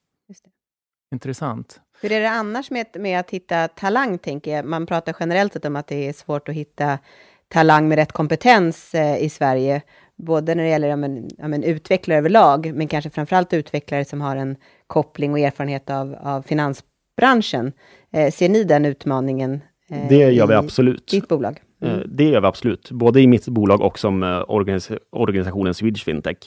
Intressant. 1.13 1.81
Hur 2.01 2.11
är 2.11 2.19
det 2.19 2.29
annars 2.29 2.71
med, 2.71 2.85
med 2.93 3.19
att 3.19 3.29
hitta 3.29 3.67
talang, 3.67 4.17
tänker 4.17 4.55
jag? 4.55 4.65
Man 4.65 4.85
pratar 4.85 5.15
generellt 5.19 5.53
sett 5.53 5.65
om 5.65 5.75
att 5.75 5.87
det 5.87 6.07
är 6.07 6.13
svårt 6.13 6.49
att 6.49 6.55
hitta 6.55 6.99
talang 7.47 7.87
med 7.87 7.95
rätt 7.95 8.11
kompetens 8.11 8.93
eh, 8.95 9.23
i 9.23 9.29
Sverige, 9.29 9.81
både 10.15 10.55
när 10.55 10.63
det 10.63 10.69
gäller 10.69 10.87
ja, 10.87 10.95
men, 10.95 11.29
ja, 11.37 11.47
men, 11.47 11.63
utvecklare 11.63 12.17
överlag, 12.17 12.73
men 12.75 12.87
kanske 12.87 13.09
framförallt 13.09 13.53
utvecklare 13.53 14.05
som 14.05 14.21
har 14.21 14.35
en 14.35 14.55
koppling 14.87 15.31
och 15.31 15.39
erfarenhet 15.39 15.89
av, 15.89 16.15
av 16.21 16.41
finansbranschen. 16.41 17.71
Eh, 18.13 18.31
ser 18.31 18.49
ni 18.49 18.63
den 18.63 18.85
utmaningen? 18.85 19.61
Eh, 19.89 20.09
det 20.09 20.31
gör 20.31 20.47
vi 20.47 20.53
absolut. 20.53 21.07
Ditt 21.07 21.27
bolag? 21.27 21.59
Eh, 21.81 21.93
mm. 21.93 22.03
Det 22.07 22.23
gör 22.23 22.41
vi 22.41 22.47
absolut, 22.47 22.91
både 22.91 23.21
i 23.21 23.27
mitt 23.27 23.47
bolag 23.47 23.81
och 23.81 23.99
som 23.99 24.23
eh, 24.23 24.43
organis 24.47 24.91
organisationen 25.11 25.73
Swedish 25.73 26.03
Fintech. 26.03 26.37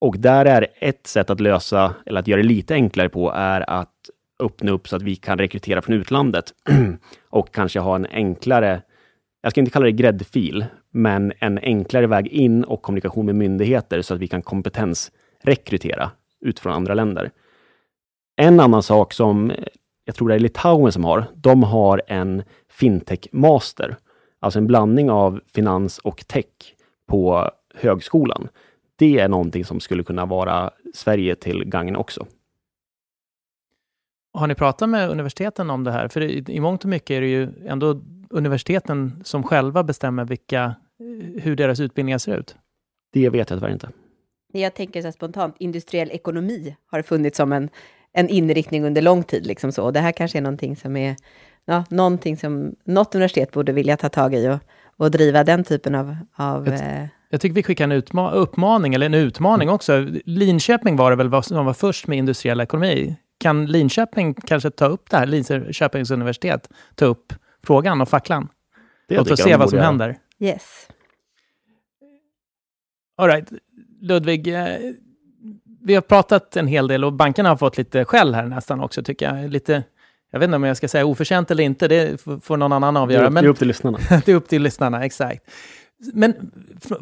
Och 0.00 0.18
där 0.18 0.44
är 0.44 0.66
ett 0.78 1.06
sätt 1.06 1.30
att 1.30 1.40
lösa, 1.40 1.94
eller 2.06 2.20
att 2.20 2.28
göra 2.28 2.42
det 2.42 2.48
lite 2.48 2.74
enklare 2.74 3.08
på, 3.08 3.32
är 3.32 3.70
att 3.70 3.94
öppna 4.40 4.70
upp 4.70 4.88
så 4.88 4.96
att 4.96 5.02
vi 5.02 5.16
kan 5.16 5.38
rekrytera 5.38 5.82
från 5.82 5.94
utlandet 5.94 6.52
och 7.30 7.54
kanske 7.54 7.80
ha 7.80 7.96
en 7.96 8.06
enklare, 8.06 8.82
jag 9.42 9.52
ska 9.52 9.60
inte 9.60 9.70
kalla 9.70 9.86
det 9.86 9.92
gräddfil, 9.92 10.66
men 10.92 11.32
en 11.38 11.58
enklare 11.58 12.06
väg 12.06 12.26
in 12.26 12.64
och 12.64 12.82
kommunikation 12.82 13.26
med 13.26 13.34
myndigheter 13.34 14.02
så 14.02 14.14
att 14.14 14.20
vi 14.20 14.28
kan 14.28 14.42
kompetensrekrytera 14.42 16.10
utifrån 16.40 16.72
andra 16.72 16.94
länder. 16.94 17.30
En 18.40 18.60
annan 18.60 18.82
sak 18.82 19.12
som 19.12 19.52
jag 20.04 20.14
tror 20.14 20.28
det 20.28 20.34
är 20.34 20.38
Litauen 20.38 20.92
som 20.92 21.04
har, 21.04 21.24
de 21.34 21.62
har 21.62 22.02
en 22.06 22.42
fintech 22.70 23.28
master, 23.32 23.96
alltså 24.40 24.58
en 24.58 24.66
blandning 24.66 25.10
av 25.10 25.40
finans 25.54 25.98
och 25.98 26.26
tech 26.26 26.44
på 27.08 27.50
högskolan. 27.74 28.48
Det 28.96 29.18
är 29.18 29.28
någonting 29.28 29.64
som 29.64 29.80
skulle 29.80 30.02
kunna 30.02 30.26
vara 30.26 30.70
Sverige 30.94 31.34
till 31.34 31.64
gagn 31.64 31.96
också. 31.96 32.26
Har 34.32 34.46
ni 34.46 34.54
pratat 34.54 34.88
med 34.88 35.10
universiteten 35.10 35.70
om 35.70 35.84
det 35.84 35.92
här? 35.92 36.08
För 36.08 36.50
i 36.50 36.60
mångt 36.60 36.84
och 36.84 36.90
mycket 36.90 37.10
är 37.10 37.20
det 37.20 37.26
ju 37.26 37.48
ändå 37.66 38.00
universiteten 38.30 39.20
som 39.24 39.42
själva 39.42 39.82
bestämmer 39.82 40.24
vilka, 40.24 40.74
hur 41.36 41.56
deras 41.56 41.80
utbildningar 41.80 42.18
ser 42.18 42.36
ut. 42.36 42.56
Det 43.12 43.30
vet 43.30 43.50
jag 43.50 43.58
tyvärr 43.58 43.72
inte. 43.72 43.90
Jag 44.52 44.74
tänker 44.74 45.02
så 45.02 45.12
spontant, 45.12 45.56
industriell 45.58 46.10
ekonomi 46.10 46.76
har 46.86 47.02
funnits 47.02 47.36
som 47.36 47.52
en, 47.52 47.70
en 48.18 48.28
inriktning 48.28 48.84
under 48.84 49.02
lång 49.02 49.22
tid. 49.22 49.46
Liksom 49.46 49.72
så. 49.72 49.90
Det 49.90 50.00
här 50.00 50.12
kanske 50.12 50.38
är 50.38 50.42
någonting 50.42 50.76
som 50.76 50.96
är 50.96 51.16
ja, 51.64 51.84
någonting 51.90 52.36
som 52.36 52.74
något 52.84 53.14
universitet 53.14 53.52
borde 53.52 53.72
vilja 53.72 53.96
ta 53.96 54.08
tag 54.08 54.34
i 54.34 54.48
och, 54.48 54.58
och 54.96 55.10
driva 55.10 55.44
den 55.44 55.64
typen 55.64 55.94
av... 55.94 56.16
av 56.34 56.66
jag, 56.66 56.74
eh... 56.74 57.06
jag 57.30 57.40
tycker 57.40 57.54
vi 57.54 57.62
skickar 57.62 57.84
en 57.84 57.92
utma 57.92 58.30
uppmaning, 58.30 58.94
eller 58.94 59.06
en 59.06 59.14
utmaning 59.14 59.70
också. 59.70 60.06
Linköping 60.24 60.96
var 60.96 61.10
det 61.10 61.16
väl 61.16 61.42
som 61.42 61.66
var 61.66 61.74
först 61.74 62.06
med 62.06 62.18
industriell 62.18 62.60
ekonomi. 62.60 63.16
Kan 63.40 63.66
Linköping 63.66 64.34
kanske 64.34 64.70
ta 64.70 64.86
upp 64.86 65.10
det 65.10 65.16
här, 65.16 65.26
Linköpings 65.26 66.10
universitet, 66.10 66.68
ta 66.94 67.04
upp 67.04 67.32
frågan 67.66 68.00
och 68.00 68.08
facklan? 68.08 68.48
Låt 69.08 69.30
oss 69.30 69.42
se 69.42 69.56
vad 69.56 69.70
som 69.70 69.78
händer. 69.78 70.16
Yes. 70.38 70.88
All 73.16 73.28
right. 73.28 73.52
Ludvig, 74.00 74.48
eh, 74.48 74.78
vi 75.82 75.94
har 75.94 76.02
pratat 76.02 76.56
en 76.56 76.66
hel 76.66 76.88
del 76.88 77.04
och 77.04 77.12
bankerna 77.12 77.48
har 77.48 77.56
fått 77.56 77.78
lite 77.78 78.04
skäll 78.04 78.34
här 78.34 78.46
nästan 78.46 78.80
också, 78.80 79.02
tycker 79.02 79.34
jag. 79.34 79.50
Lite, 79.50 79.82
jag 80.30 80.38
vet 80.38 80.46
inte 80.46 80.56
om 80.56 80.64
jag 80.64 80.76
ska 80.76 80.88
säga 80.88 81.06
oförtjänt 81.06 81.50
eller 81.50 81.64
inte, 81.64 81.88
det 81.88 82.20
får 82.42 82.56
någon 82.56 82.72
annan 82.72 82.96
avgöra. 82.96 83.30
Det 83.30 83.40
är 83.40 83.46
upp 83.46 83.58
till 83.58 83.68
lyssnarna. 83.68 83.98
det 84.24 84.28
är 84.28 84.34
upp 84.34 84.48
till 84.48 84.62
lyssnarna, 84.62 85.04
exakt. 85.04 85.44
Men 86.12 86.50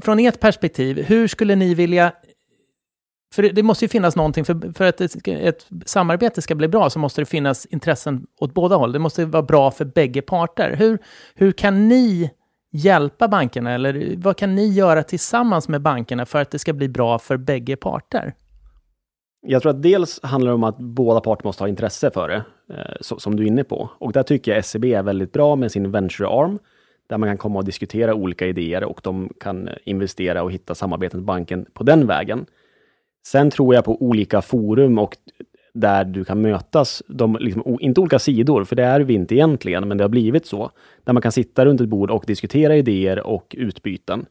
från 0.03 0.19
ert 0.19 0.41
perspektiv, 0.41 1.03
hur 1.03 1.29
skulle 1.29 1.57
ni 1.57 1.75
vilja... 1.75 2.13
För 3.35 3.43
det, 3.43 3.63
måste 3.63 3.85
ju 3.85 3.89
finnas 3.89 4.17
någonting, 4.17 4.45
för, 4.45 4.73
för 4.73 4.85
att 4.85 5.01
ett, 5.01 5.29
ett, 5.29 5.67
samarbete 5.87 6.43
ska 6.43 6.55
bli 6.55 6.69
bra 6.69 6.91
så 6.91 6.99
måste 6.99 7.21
det 7.21 7.25
finnas 7.25 7.67
intressen 7.67 8.27
åt 8.41 8.55
båda 8.55 8.77
håll. 8.77 8.93
Det 8.93 8.99
måste 8.99 9.25
vara 9.25 9.43
bra 9.43 9.71
för 9.71 9.85
bägge 9.85 10.23
parter. 10.23 10.77
Hur, 10.77 10.99
hur 11.35 11.53
kan 11.53 11.89
ni 11.89 12.31
hjälpa 12.73 13.29
bankerna? 13.29 13.73
Eller 13.73 14.15
vad 14.17 14.37
kan 14.37 14.55
ni 14.55 14.69
göra 14.69 15.03
tillsammans 15.03 15.69
med 15.69 15.83
bankerna 15.83 16.27
för 16.27 16.43
att 16.43 16.51
det 16.51 16.59
ska 16.59 16.73
bli 16.73 16.89
bra 16.89 17.19
för 17.19 17.37
bägge 17.37 17.77
parter? 17.77 18.35
Jag 19.49 19.63
tror 19.63 19.71
att 19.71 19.83
dels 19.83 20.23
handlar 20.23 20.51
det 20.51 20.55
om 20.55 20.65
att 20.65 20.79
båda 20.79 21.21
parter 21.21 21.45
måste 21.45 21.63
ha 21.63 21.69
intresse 21.69 22.11
för 22.11 22.29
det, 22.29 22.45
eh, 22.75 22.97
som 23.01 23.37
du 23.37 23.43
är 23.43 23.47
inne 23.47 23.65
på. 23.65 23.91
Och 23.99 24.13
där 24.13 24.23
tycker 24.23 24.55
jag 24.55 24.65
SEB 24.65 24.85
är 24.85 25.03
väldigt 25.03 25.33
bra 25.33 25.57
med 25.57 25.73
sin 25.73 25.91
Venture 25.91 26.29
Arm, 26.29 26.59
där 27.09 27.19
man 27.19 27.29
kan 27.29 27.37
komma 27.37 27.59
och 27.59 27.65
diskutera 27.65 28.15
olika 28.15 28.47
idéer 28.47 28.85
och 28.85 29.01
de 29.03 29.33
kan 29.41 29.69
eh, 29.69 29.75
investera 29.85 30.43
och 30.43 30.53
hitta 30.53 30.75
samarbeten 30.75 31.21
med 31.21 31.27
banken 31.27 31.67
på 31.73 31.85
den 31.85 32.07
vägen. 32.07 32.47
Sen 33.27 33.51
tror 33.51 33.75
jag 33.75 33.85
på 33.85 34.03
olika 34.03 34.43
forum 34.43 34.99
och 34.99 35.17
där 35.75 36.05
du 36.05 36.25
kan 36.25 36.41
mötas, 36.41 37.03
de, 37.09 37.37
liksom, 37.41 37.79
inte 37.81 38.01
olika 38.01 38.19
sidor, 38.19 38.65
för 38.65 38.77
det 38.77 38.85
är 38.85 39.01
vi 39.01 39.15
inte 39.15 39.35
egentligen, 39.35 39.89
men 39.89 39.99
det 39.99 40.05
har 40.05 40.09
blivit 40.09 40.47
så, 40.47 40.71
där 41.05 41.13
man 41.13 41.23
kan 41.23 41.33
sitta 41.33 41.65
runt 41.65 41.81
ett 41.81 41.89
bord 41.89 42.11
och 42.11 42.25
diskutera 42.27 42.77
idéer 42.77 43.27
och 43.27 43.55
utbyten. 43.59 44.27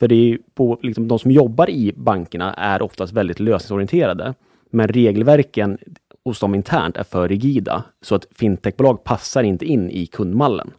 För 0.00 0.08
det 0.08 0.14
är 0.14 0.38
på, 0.54 0.78
liksom, 0.82 1.08
de 1.08 1.18
som 1.18 1.30
jobbar 1.30 1.70
i 1.70 1.92
bankerna 1.96 2.54
är 2.54 2.82
oftast 2.82 3.12
väldigt 3.12 3.40
lösningsorienterade, 3.40 4.34
men 4.70 4.88
regelverken 4.88 5.78
hos 6.24 6.40
dem 6.40 6.54
internt 6.54 6.96
är 6.96 7.04
för 7.04 7.28
rigida, 7.28 7.84
så 8.02 8.14
att 8.14 8.26
fintechbolag 8.34 9.04
passar 9.04 9.42
inte 9.42 9.64
in 9.64 9.90
i 9.90 10.06
kundmallen. 10.06 10.70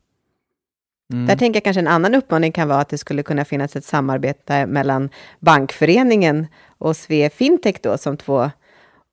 Mm. 1.14 1.28
Där 1.28 1.36
tänker 1.36 1.58
jag 1.58 1.64
kanske 1.64 1.80
en 1.80 1.88
annan 1.88 2.16
uppmaning 2.16 2.52
kan 2.52 2.68
vara 2.68 2.80
att 2.80 2.90
det 2.90 2.98
skulle 2.98 3.24
kunna 3.24 3.46
finnas 3.46 3.76
ett 3.76 3.86
samarbete 3.86 4.66
mellan 4.66 5.10
Bankföreningen 5.40 6.48
och 6.78 6.96
Sve 6.96 7.30
Fintech 7.30 7.76
då, 7.84 7.98
som 7.98 8.18
två 8.18 8.52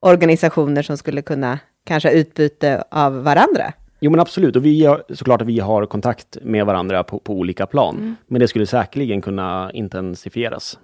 organisationer 0.00 0.82
som 0.82 0.96
skulle 0.96 1.22
kunna 1.22 1.58
kanske 1.84 2.10
utbyte 2.10 2.84
av 2.90 3.22
varandra. 3.22 3.72
Jo 4.00 4.10
men 4.10 4.20
absolut, 4.20 4.56
och 4.56 4.64
vi 4.64 4.84
har, 4.84 5.04
såklart 5.08 5.42
att 5.42 5.48
vi 5.48 5.58
har 5.58 5.86
kontakt 5.86 6.38
med 6.42 6.66
varandra 6.66 7.04
på, 7.04 7.18
på 7.18 7.32
olika 7.32 7.66
plan. 7.66 7.96
Mm. 7.96 8.16
Men 8.26 8.40
det 8.40 8.48
skulle 8.48 8.66
säkerligen 8.66 9.22
kunna 9.22 9.70
intensifieras. 9.72 10.78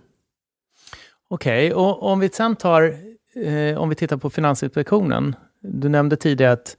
Okej, 1.28 1.74
okay, 1.74 1.84
och 1.84 2.02
om 2.02 2.20
vi 2.20 2.28
sen 2.28 2.56
tar, 2.56 2.94
eh, 3.36 3.78
om 3.78 3.88
vi 3.88 3.94
tittar 3.94 4.16
på 4.16 4.30
Finansinspektionen. 4.30 5.36
Du 5.60 5.88
nämnde 5.88 6.16
tidigare 6.16 6.52
att 6.52 6.76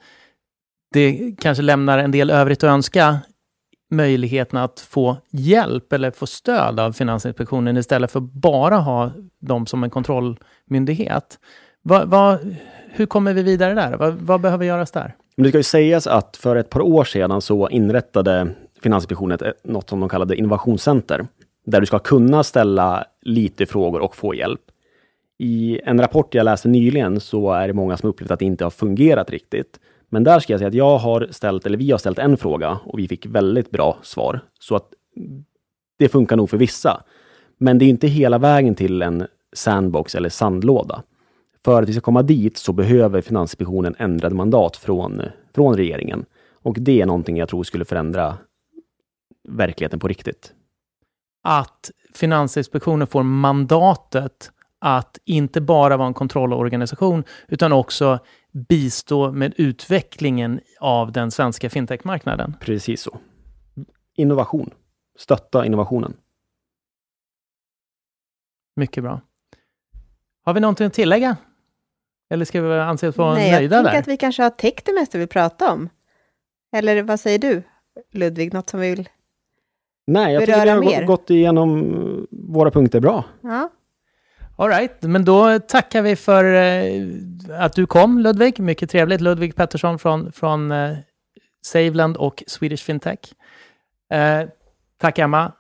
det 0.94 1.36
kanske 1.40 1.64
lämnar 1.64 1.98
en 1.98 2.12
del 2.12 2.30
övrigt 2.30 2.64
att 2.64 2.68
önska 2.68 3.20
möjligheten 3.92 4.60
att 4.60 4.80
få 4.80 5.18
hjälp 5.32 5.94
eller 5.94 6.12
få 6.12 6.28
stöd 6.28 6.80
av 6.80 6.92
Finansinspektionen 6.92 7.78
istället 7.78 8.12
för 8.12 8.20
bara 8.20 8.78
ha 8.78 9.12
dem 9.40 9.66
som 9.66 9.84
en 9.84 9.90
kontrollmyndighet. 9.90 11.40
Va, 11.82 12.06
va, 12.06 12.40
hur 12.90 13.06
kommer 13.06 13.34
vi 13.34 13.44
vidare 13.44 13.74
där? 13.74 13.98
Va, 13.98 14.16
vad 14.20 14.42
behöver 14.42 14.66
göras 14.66 14.92
där? 14.92 15.16
Men 15.36 15.44
det 15.44 15.50
ska 15.50 15.58
ju 15.58 15.64
sägas 15.64 16.08
att 16.08 16.38
för 16.38 16.56
ett 16.56 16.70
par 16.70 16.82
år 16.82 17.04
sedan 17.04 17.42
så 17.42 17.70
inrättade 17.70 18.48
Finansinspektionen 18.84 19.40
något 19.64 19.90
som 19.90 20.00
de 20.00 20.10
kallade 20.10 20.36
innovationscenter, 20.36 21.28
där 21.66 21.80
du 21.80 21.86
ska 21.86 22.00
kunna 22.00 22.44
ställa 22.44 23.06
lite 23.22 23.66
frågor 23.66 24.02
och 24.02 24.16
få 24.16 24.36
hjälp. 24.36 24.62
I 25.44 25.80
en 25.84 26.02
rapport 26.02 26.36
jag 26.36 26.44
läste 26.44 26.68
nyligen 26.68 27.20
så 27.20 27.52
är 27.52 27.68
det 27.68 27.74
många 27.74 27.98
som 27.98 28.10
upplevt 28.10 28.32
att 28.32 28.40
det 28.40 28.46
inte 28.46 28.64
har 28.64 28.72
fungerat 28.72 29.30
riktigt. 29.30 29.80
Men 30.10 30.24
där 30.24 30.40
ska 30.40 30.54
jag 30.54 30.60
säga 30.60 30.68
att 30.68 30.74
jag 30.74 30.98
har 30.98 31.28
ställt, 31.32 31.66
eller 31.66 31.78
vi 31.78 31.92
har 31.92 31.98
ställt 31.98 32.20
en 32.20 32.38
fråga 32.38 32.80
och 32.86 33.00
vi 33.00 33.08
fick 33.08 33.26
väldigt 33.26 33.72
bra 33.72 33.98
svar. 34.02 34.40
Så 34.60 34.76
att 34.76 34.88
det 36.00 36.10
funkar 36.10 36.36
nog 36.36 36.50
för 36.50 36.58
vissa. 36.58 37.04
Men 37.58 37.78
det 37.78 37.86
är 37.86 37.90
inte 37.90 38.08
hela 38.08 38.38
vägen 38.38 38.76
till 38.76 39.02
en 39.02 39.28
sandbox 39.54 40.16
eller 40.16 40.30
sandlåda. 40.30 41.04
För 41.66 41.82
att 41.82 41.90
vi 41.90 41.94
ska 41.94 42.02
komma 42.02 42.22
dit 42.22 42.58
så 42.58 42.74
behöver 42.74 43.22
Finansinspektionen 43.22 43.96
ändrade 43.98 44.36
mandat 44.36 44.78
från, 44.78 45.22
från 45.56 45.78
regeringen. 45.78 46.26
Och 46.52 46.76
det 46.80 47.02
är 47.02 47.06
någonting 47.06 47.38
jag 47.38 47.50
tror 47.50 47.64
skulle 47.64 47.86
förändra 47.86 48.38
verkligheten 49.50 50.00
på 50.00 50.08
riktigt. 50.08 50.54
Att 51.44 51.92
Finansinspektionen 52.14 53.08
får 53.08 53.24
mandatet 53.24 54.52
att 54.86 55.20
inte 55.26 55.62
bara 55.62 55.98
vara 55.98 56.08
en 56.08 56.14
kontrollorganisation, 56.14 57.24
utan 57.48 57.72
också 57.74 58.20
bistå 58.52 59.32
med 59.32 59.54
utvecklingen 59.58 60.60
av 60.80 61.12
den 61.12 61.32
svenska 61.32 61.70
fintechmarknaden. 61.70 62.56
Precis 62.60 63.02
så. 63.02 63.20
Innovation. 64.16 64.70
Stötta 65.18 65.66
innovationen. 65.66 66.14
Mycket 68.76 69.04
bra. 69.04 69.22
Har 70.46 70.54
vi 70.54 70.60
någonting 70.60 70.88
att 70.88 70.94
tillägga? 70.94 71.38
Eller 72.30 72.46
ska 72.46 72.62
vi 72.62 72.80
anses 72.80 73.18
vara 73.18 73.34
Nej, 73.34 73.52
nöjda 73.52 73.76
jag 73.76 73.86
där? 73.86 73.92
tänker 73.92 74.00
att 74.00 74.08
vi 74.08 74.18
kanske 74.18 74.44
har 74.44 74.50
täckt 74.50 74.86
det 74.86 74.94
mesta 74.94 75.18
vi 75.18 75.28
pratar 75.28 75.74
om. 75.74 75.90
Eller 76.76 77.04
vad 77.04 77.20
säger 77.20 77.40
du, 77.40 77.64
Ludvig? 78.12 78.54
Något 78.54 78.70
som 78.70 78.80
vi 78.80 78.90
vill... 78.90 79.10
Nej, 80.08 80.34
jag 80.34 80.46
tycker 80.46 80.64
vi 80.64 80.70
har 80.70 80.80
mer. 80.80 81.06
gått 81.06 81.30
igenom 81.30 82.28
våra 82.32 82.72
punkter 82.72 83.00
bra. 83.00 83.26
Ja, 83.42 83.70
All 84.64 84.70
right, 84.70 85.02
men 85.02 85.26
då 85.26 85.60
tackar 85.60 86.02
vi 86.02 86.16
för 86.16 86.54
eh, 86.54 87.02
att 87.60 87.74
du 87.74 87.86
kom 87.86 88.20
Ludvig. 88.20 88.60
Mycket 88.60 88.90
trevligt. 88.90 89.22
Ludvig 89.22 89.56
Pettersson 89.56 90.00
från, 90.00 90.32
från 90.32 90.72
eh, 90.72 90.98
Saveland 91.62 92.18
och 92.18 92.44
Swedish 92.48 92.84
Fintech. 92.84 93.20
Eh, 94.12 94.48
tack 94.98 95.20
Emma 95.20 95.52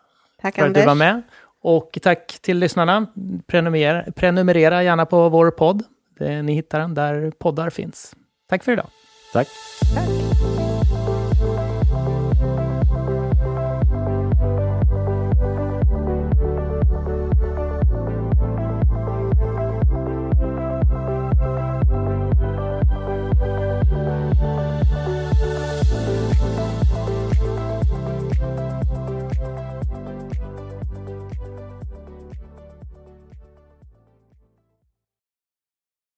tack 0.42 0.56
för 0.56 0.62
att 0.62 0.68
Anders. 0.68 0.84
du 0.84 0.88
var 0.88 0.96
med. 0.96 1.22
Och 1.62 1.98
tack 2.02 2.40
till 2.42 2.58
lyssnarna. 2.58 3.08
Prenumerera, 3.48 4.12
prenumerera 4.12 4.84
gärna 4.84 5.06
på 5.06 5.30
vår 5.30 5.52
podd. 5.52 5.84
Ni 6.20 6.54
hittar 6.54 6.80
den 6.80 6.94
där 6.94 7.32
poddar 7.32 7.70
finns. 7.70 8.16
Tack 8.50 8.64
för 8.64 8.72
idag. 8.72 8.88
Tack. 9.34 9.48
Tack. 9.96 10.33